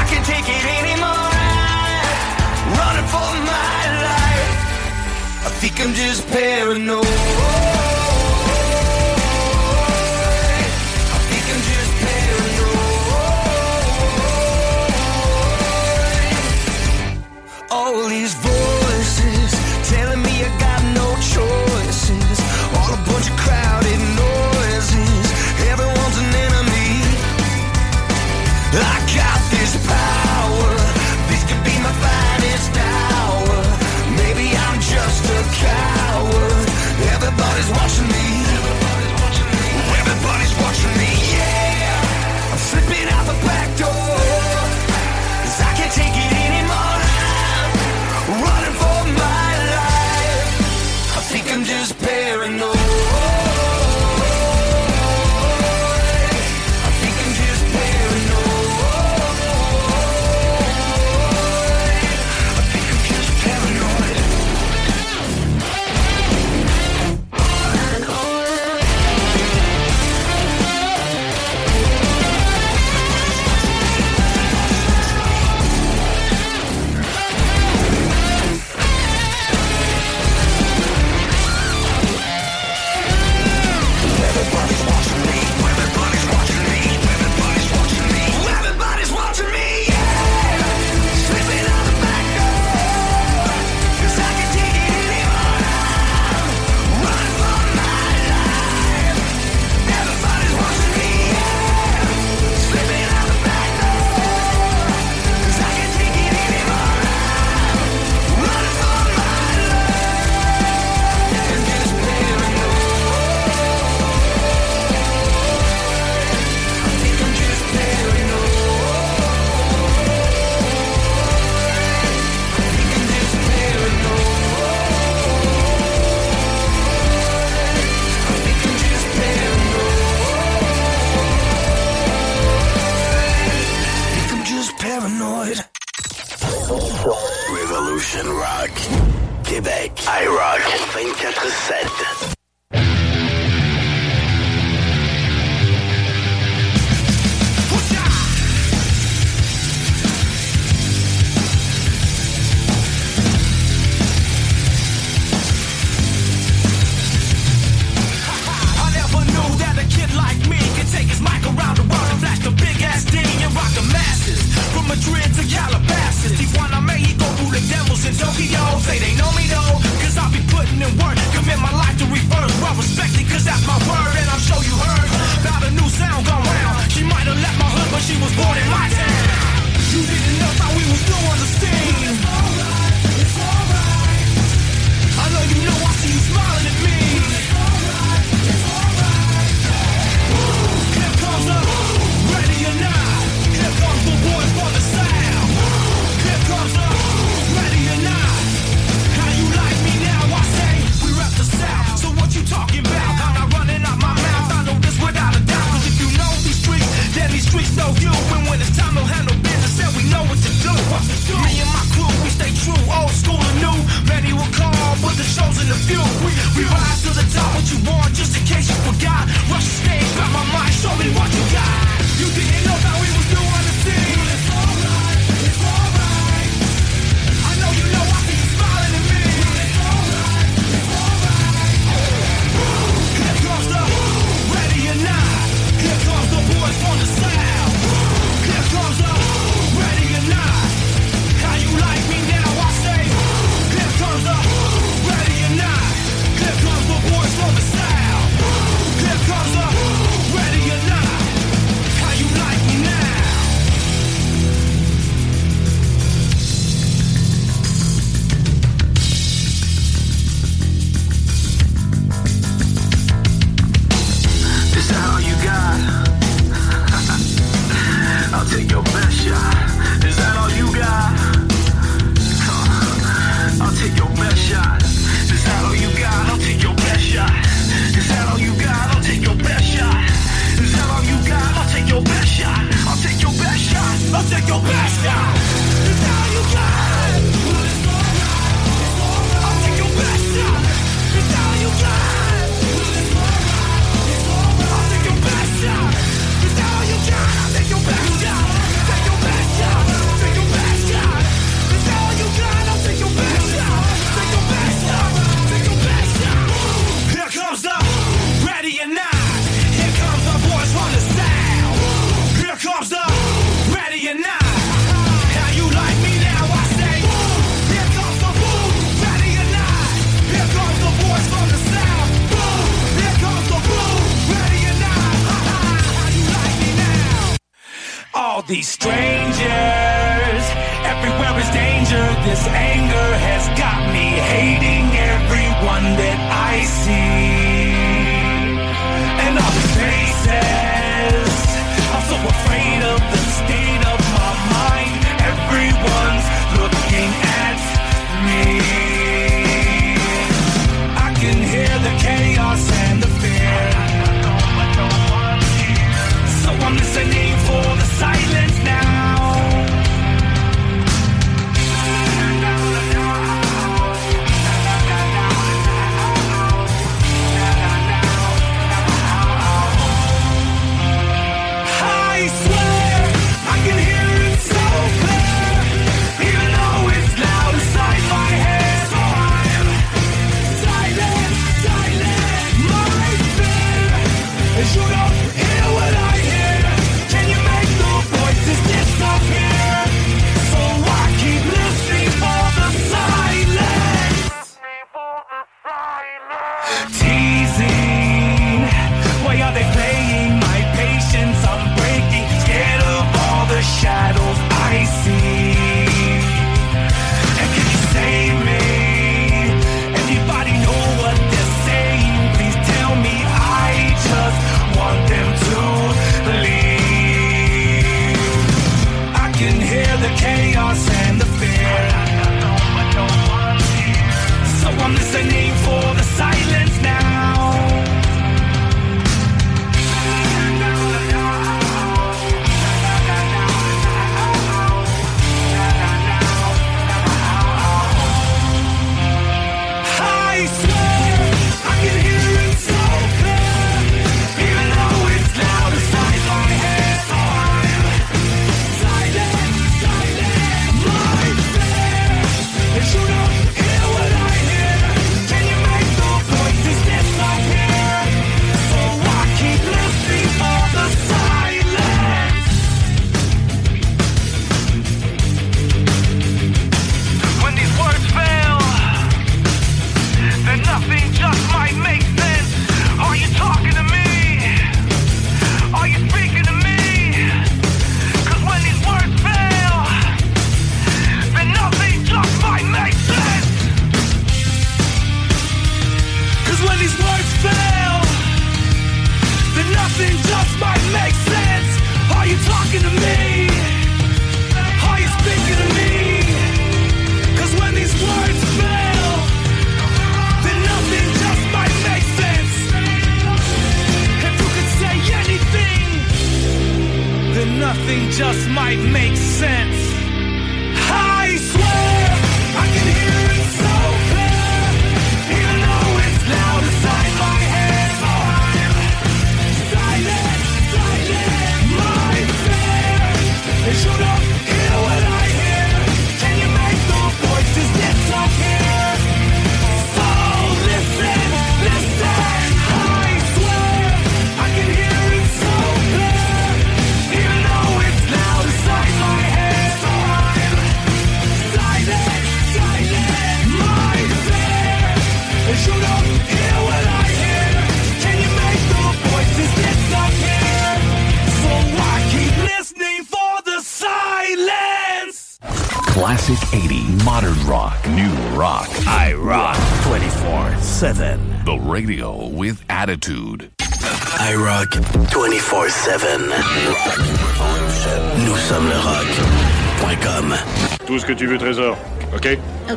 I 0.00 0.02
can 0.10 0.22
take 0.32 0.48
it 0.56 0.64
anymore 0.78 0.97
for 3.12 3.32
my 3.52 3.80
life. 4.04 5.46
I 5.46 5.50
think 5.60 5.80
I'm 5.80 5.94
just 5.94 6.26
paranoid. 6.28 7.77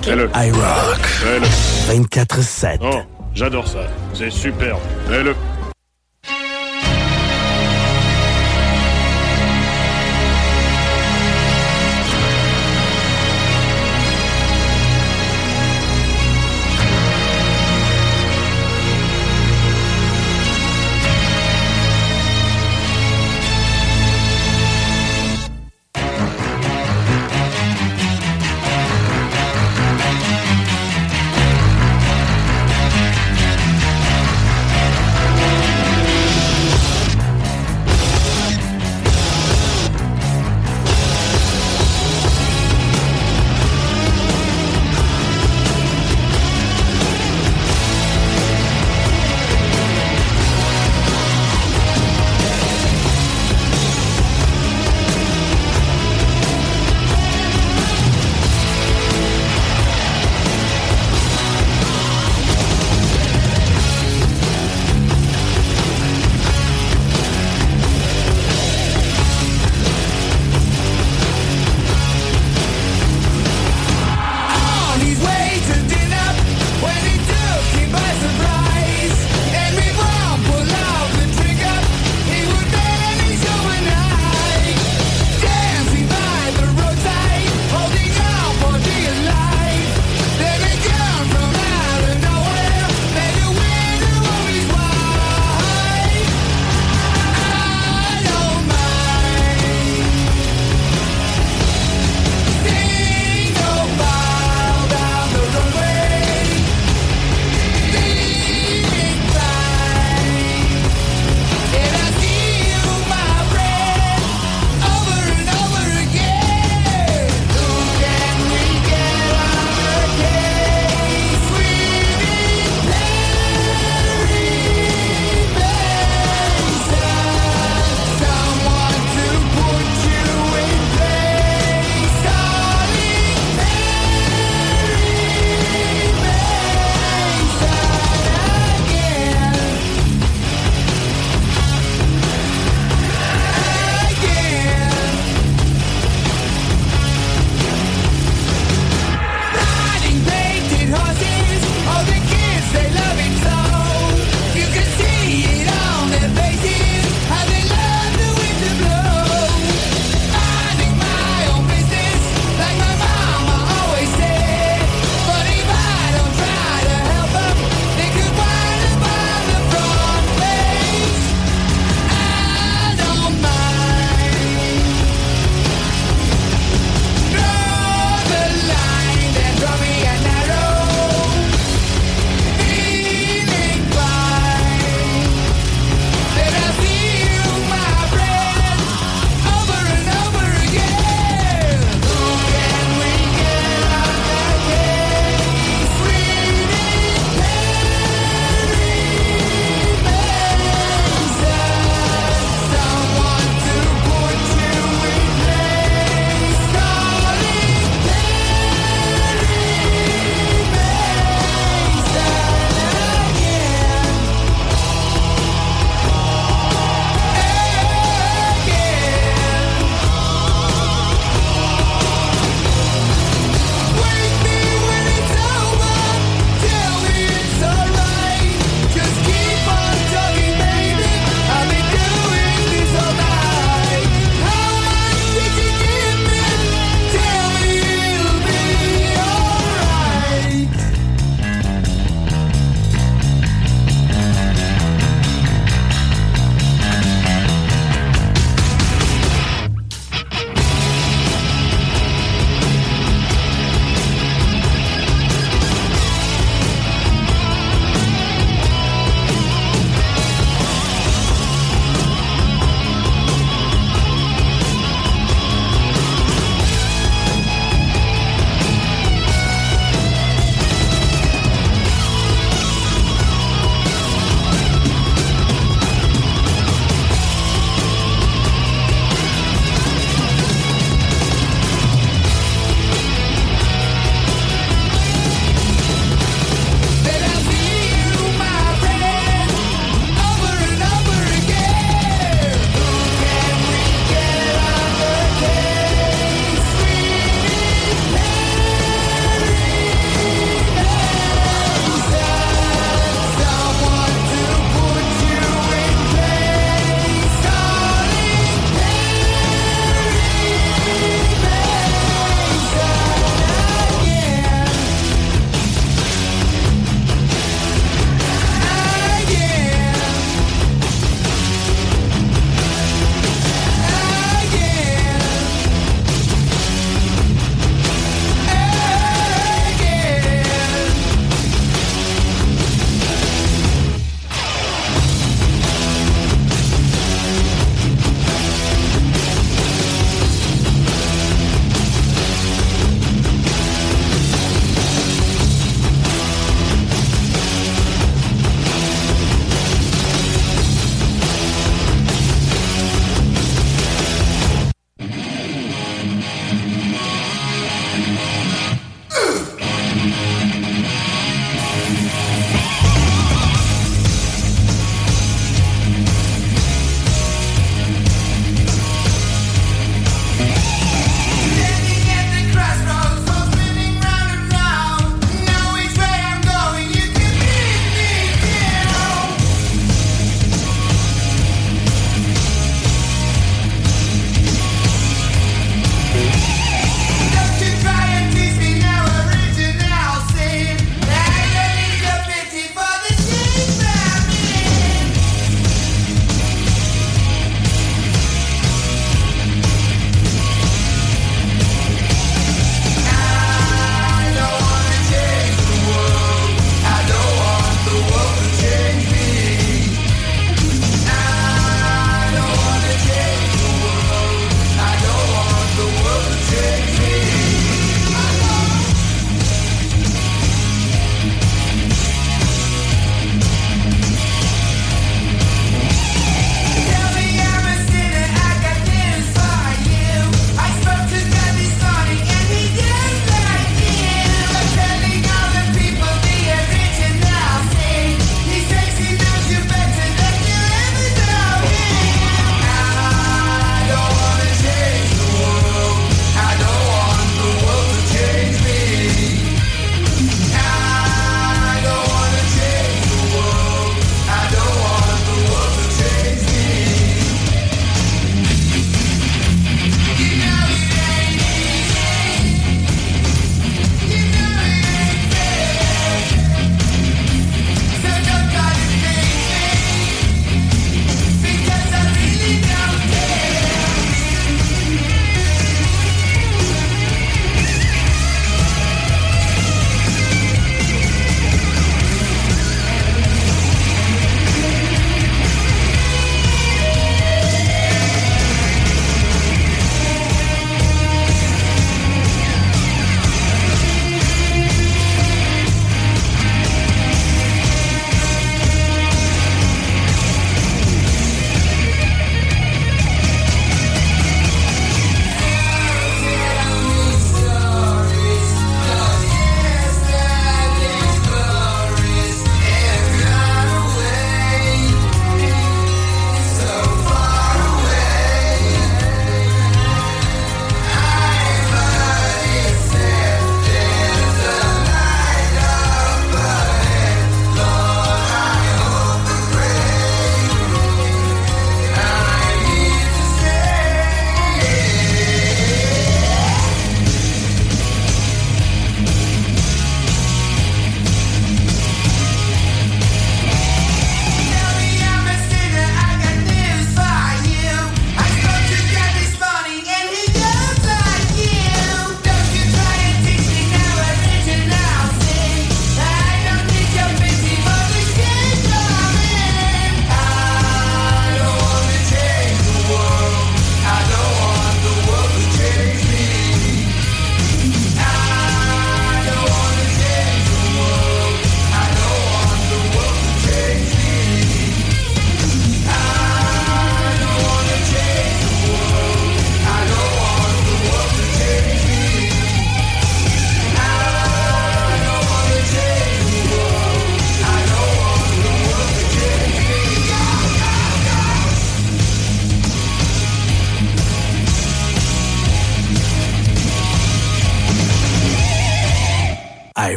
Ok. 0.00 0.06
Fais-le. 0.06 0.30
I 0.34 0.50
rock. 0.52 1.00
24-7. 1.88 2.78
Oh, 2.82 3.00
j'adore 3.34 3.68
ça. 3.68 3.80
C'est 4.14 4.30
superbe. 4.30 4.80
Fais-le. 5.06 5.34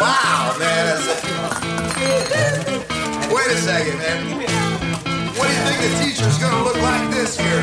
Wow, 0.00 0.56
man. 0.58 0.98
Wait 3.34 3.50
a 3.50 3.56
second, 3.56 3.98
man. 3.98 4.46
What 5.36 5.48
do 5.48 5.54
you 5.54 5.62
think 5.64 5.80
the 5.80 6.04
teacher's 6.04 6.38
gonna 6.38 6.64
look 6.64 6.76
like 6.76 7.10
this 7.10 7.38
year? 7.40 7.62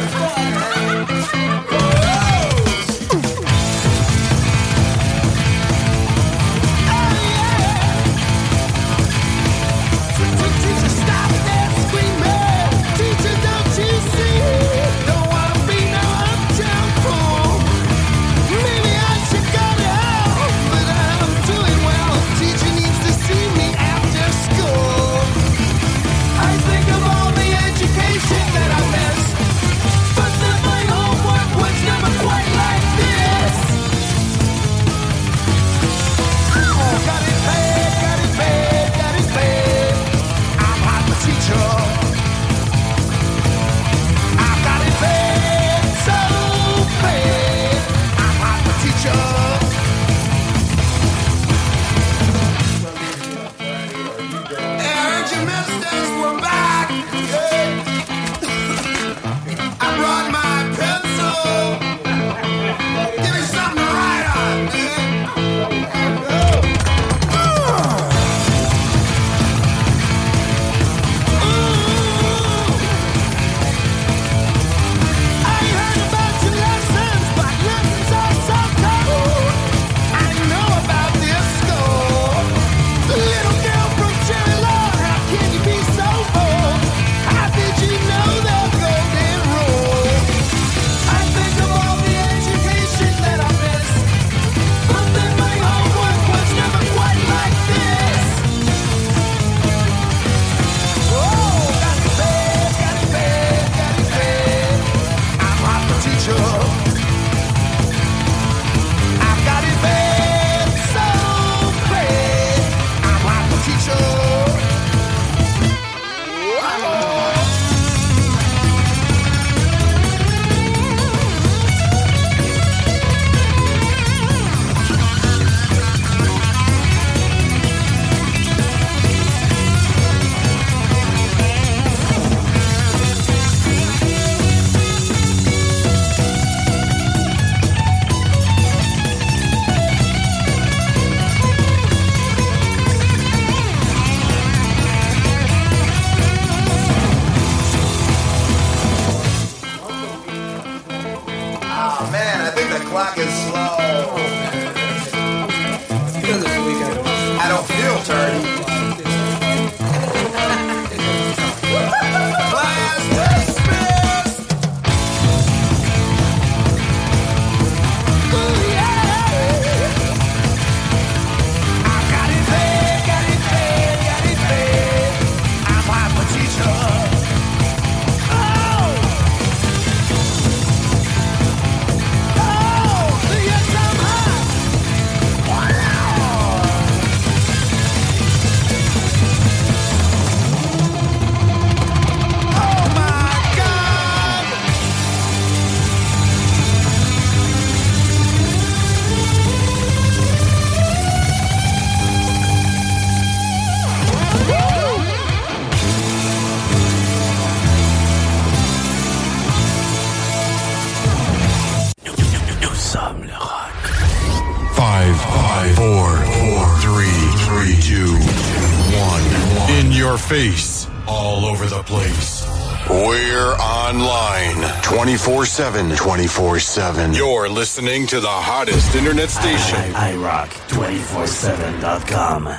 7, 225.54 225.96
24 225.96 226.60
7. 226.60 227.14
You're 227.14 227.48
listening 227.48 228.08
to 228.08 228.20
the 228.20 228.28
hottest 228.28 228.96
internet 228.96 229.30
station. 229.30 229.78
I, 229.94 230.10
I, 230.10 230.14
I 230.14 230.16
rock 230.16 230.50
247.com. 230.50 232.56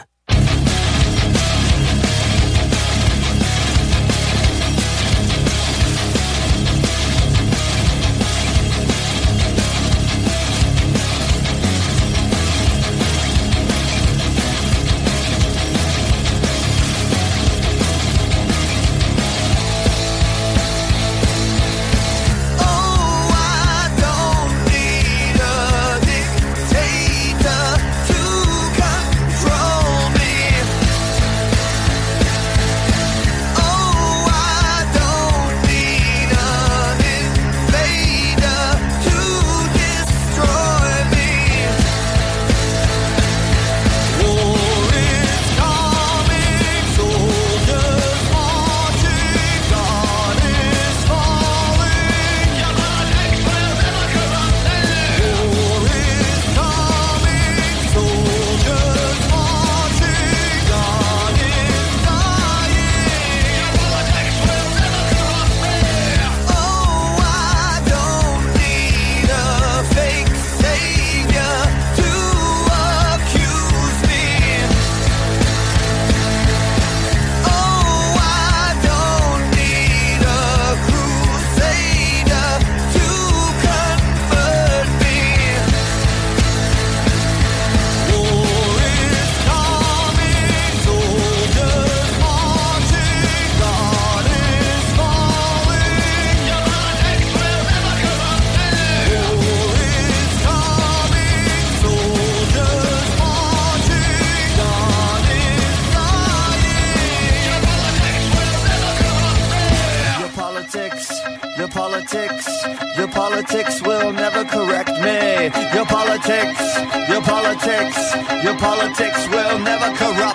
politics, 117.54 118.14
your 118.42 118.56
politics 118.58 119.28
will 119.28 119.58
never 119.60 119.96
corrupt 119.96 120.33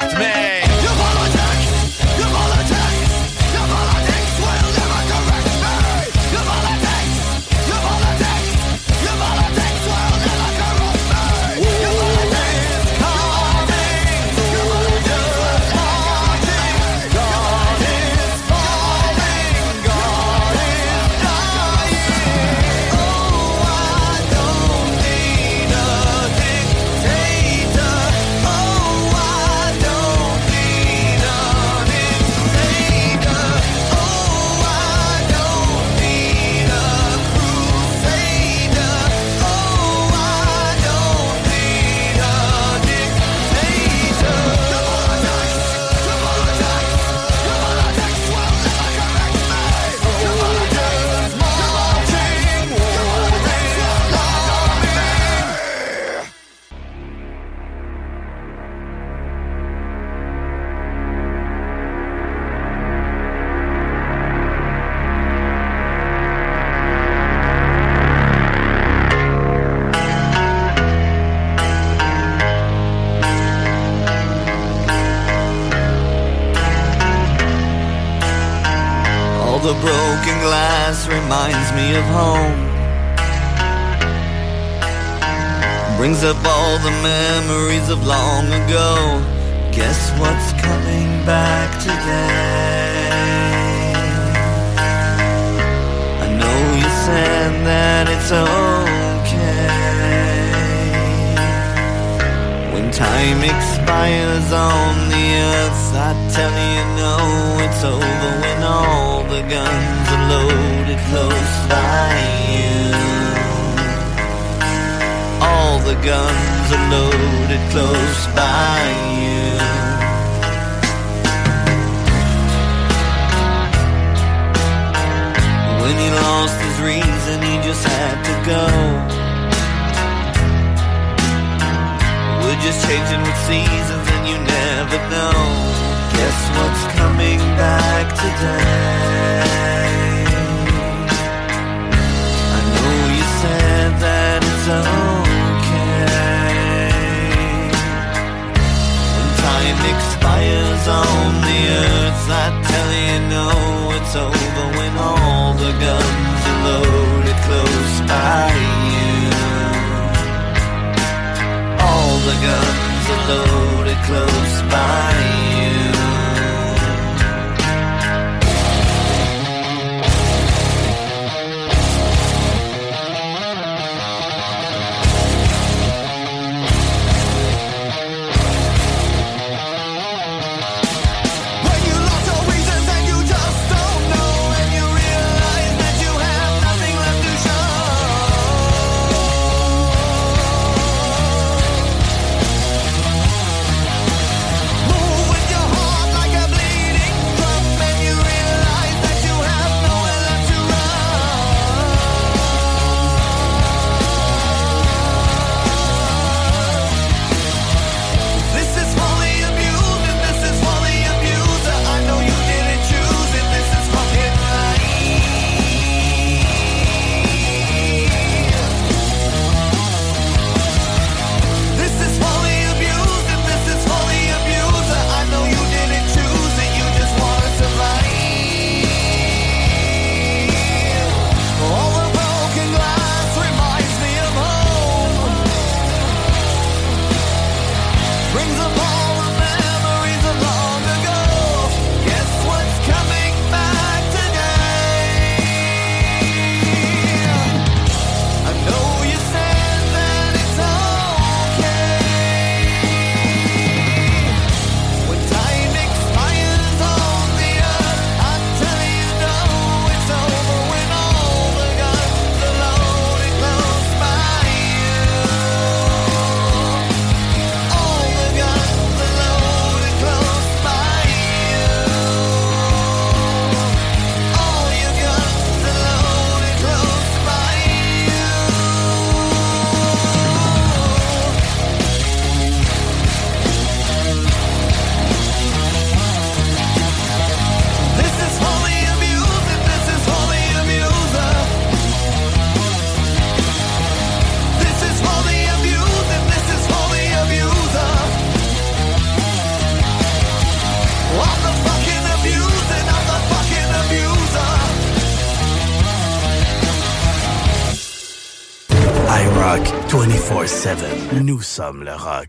Nous 311.40 311.46
sommes 311.46 311.86
le 311.86 311.94
rock. 311.96 312.29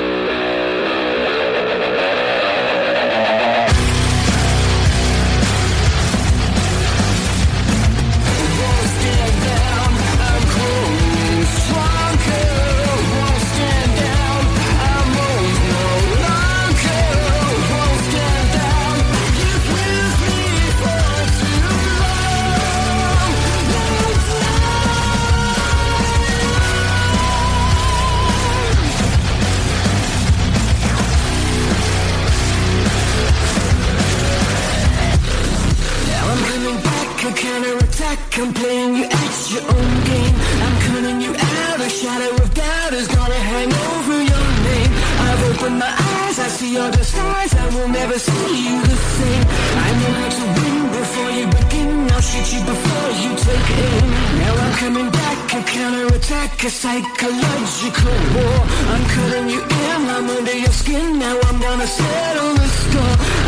Counterattack. 38.01 38.39
I'm 38.39 38.53
playing 38.53 38.95
you 38.95 39.05
at 39.05 39.51
your 39.51 39.61
own 39.61 39.91
game. 40.05 40.35
I'm 40.65 40.75
cutting 40.85 41.21
you 41.21 41.33
out. 41.33 41.79
A 41.79 41.89
shadow 41.89 42.43
of 42.43 42.53
doubt 42.53 42.93
is 42.93 43.07
gonna 43.07 43.33
hang 43.33 43.71
over 43.73 44.17
your 44.31 44.47
name. 44.69 44.91
I've 45.27 45.43
opened 45.51 45.79
my 45.79 45.91
eyes, 45.91 46.39
I 46.39 46.47
see 46.47 46.73
your 46.73 46.91
disguise. 46.91 47.53
I 47.53 47.67
will 47.75 47.89
never 47.89 48.17
see 48.19 48.69
you 48.69 48.81
the 48.81 48.97
same. 49.17 49.43
I 49.85 49.89
know 49.99 50.13
how 50.19 50.29
to 50.39 50.45
win 50.57 50.77
before 50.99 51.31
you 51.31 51.45
begin. 51.47 52.11
I'll 52.11 52.21
shoot 52.21 52.49
you 52.55 52.61
before 52.65 53.09
you 53.23 53.31
take 53.47 53.69
aim. 53.85 54.05
Now 54.41 54.53
I'm 54.63 54.73
coming 54.83 55.09
back, 55.09 55.37
a 55.53 55.61
counterattack, 55.63 56.63
a 56.63 56.69
psychological 56.69 58.17
war. 58.35 58.57
I'm 58.93 59.03
cutting 59.15 59.49
you 59.49 59.61
in, 59.61 60.01
I'm 60.15 60.29
under 60.29 60.57
your 60.57 60.75
skin. 60.81 61.19
Now 61.19 61.37
I'm 61.47 61.59
gonna 61.59 61.87
settle 61.87 62.53
the 62.61 62.67
score. 62.81 63.40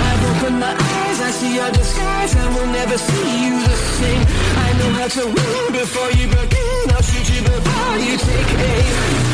I've 0.43 0.51
my 0.59 0.73
eyes, 0.73 1.21
I 1.21 1.31
see 1.31 1.55
your 1.55 1.71
disguise. 1.71 2.35
I 2.35 2.47
will 2.53 2.67
never 2.67 2.97
see 2.97 3.45
you 3.45 3.61
the 3.61 3.75
same. 3.75 4.21
I 4.57 4.73
know 4.77 4.89
how 4.99 5.07
to 5.07 5.25
win 5.25 5.71
before 5.71 6.11
you 6.11 6.27
begin. 6.27 6.91
I'll 6.91 7.01
shoot 7.01 7.29
you 7.33 7.41
before 7.43 7.97
you 7.97 8.17
take 8.17 8.59
aim. 8.59 9.32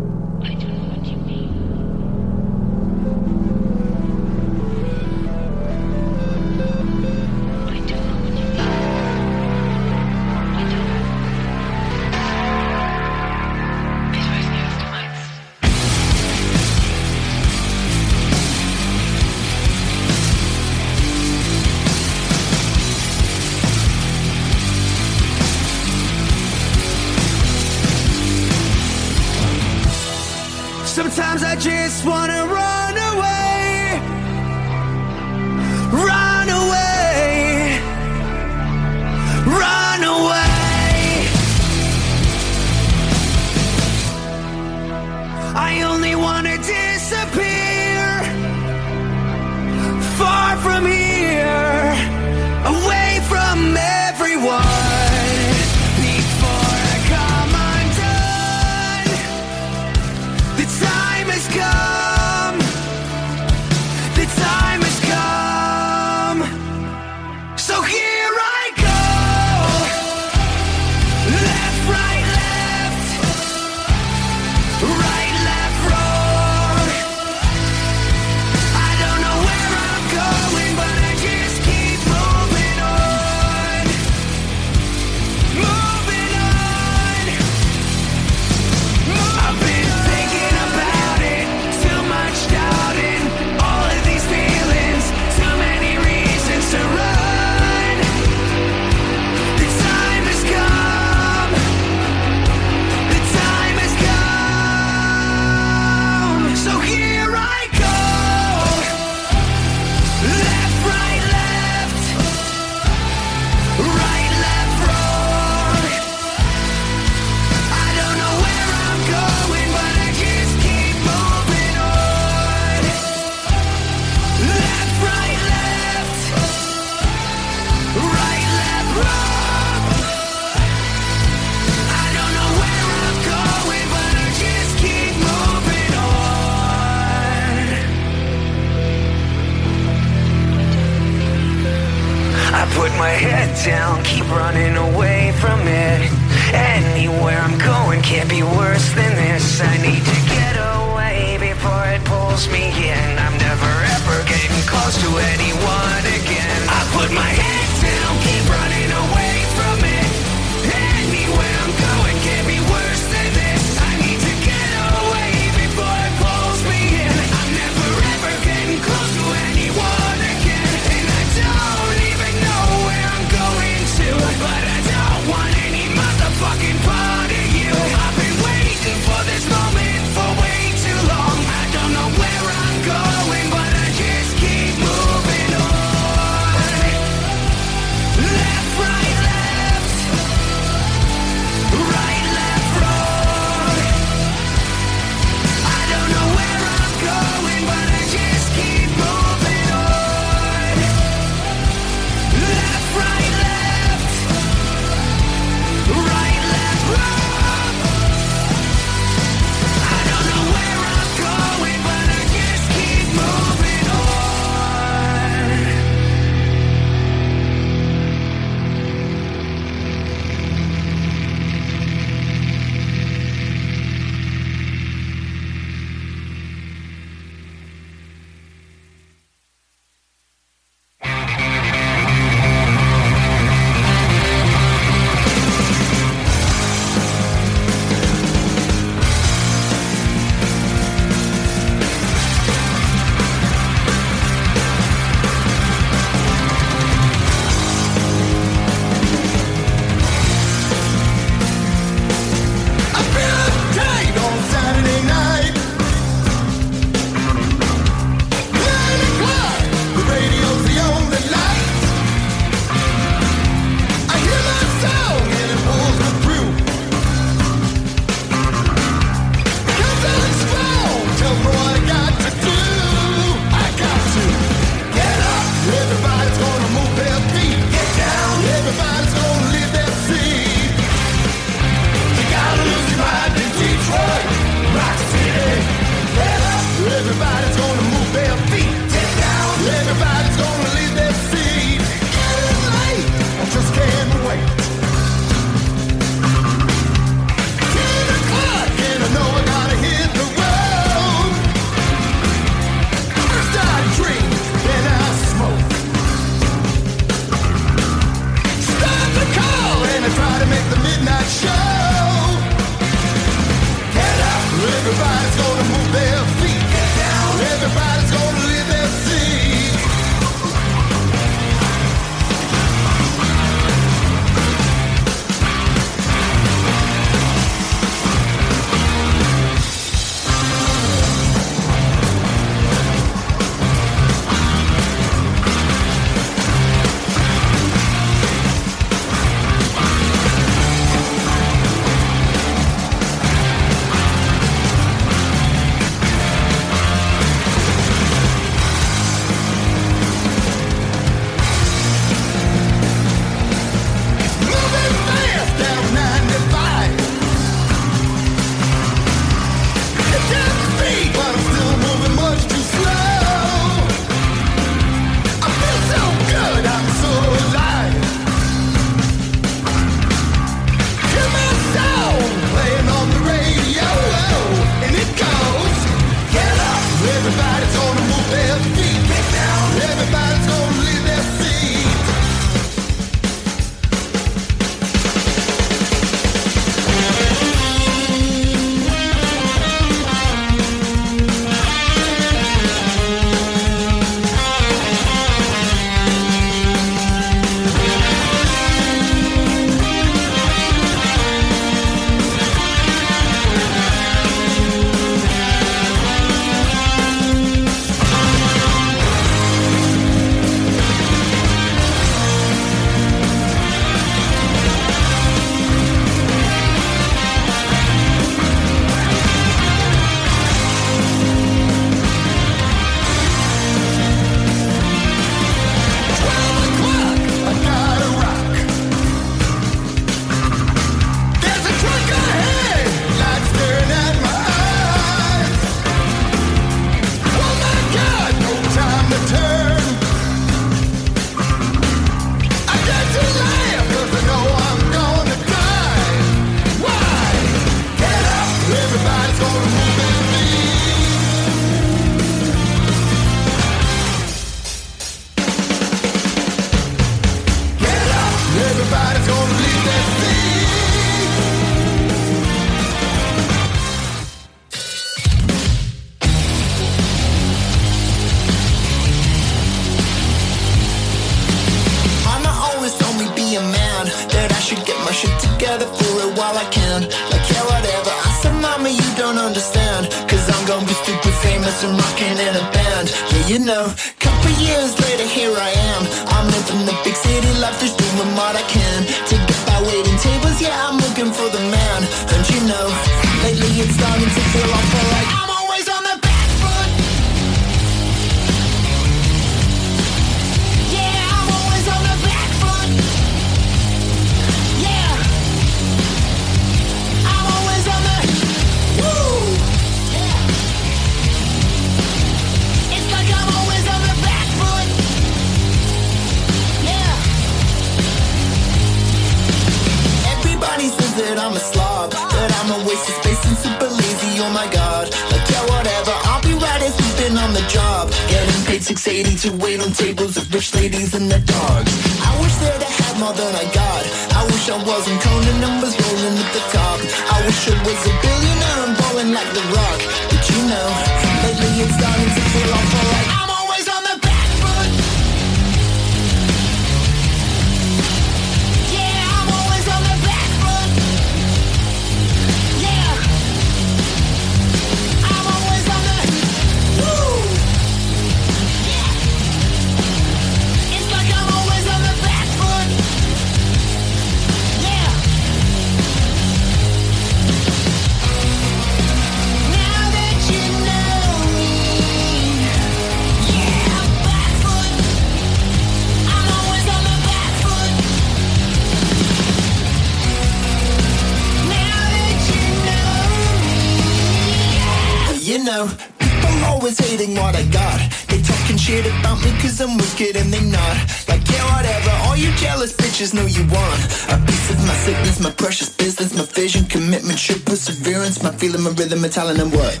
My 598.83 598.89
rhythm, 598.91 599.21
my 599.21 599.27
talent, 599.27 599.59
and 599.59 599.71
what? 599.71 600.00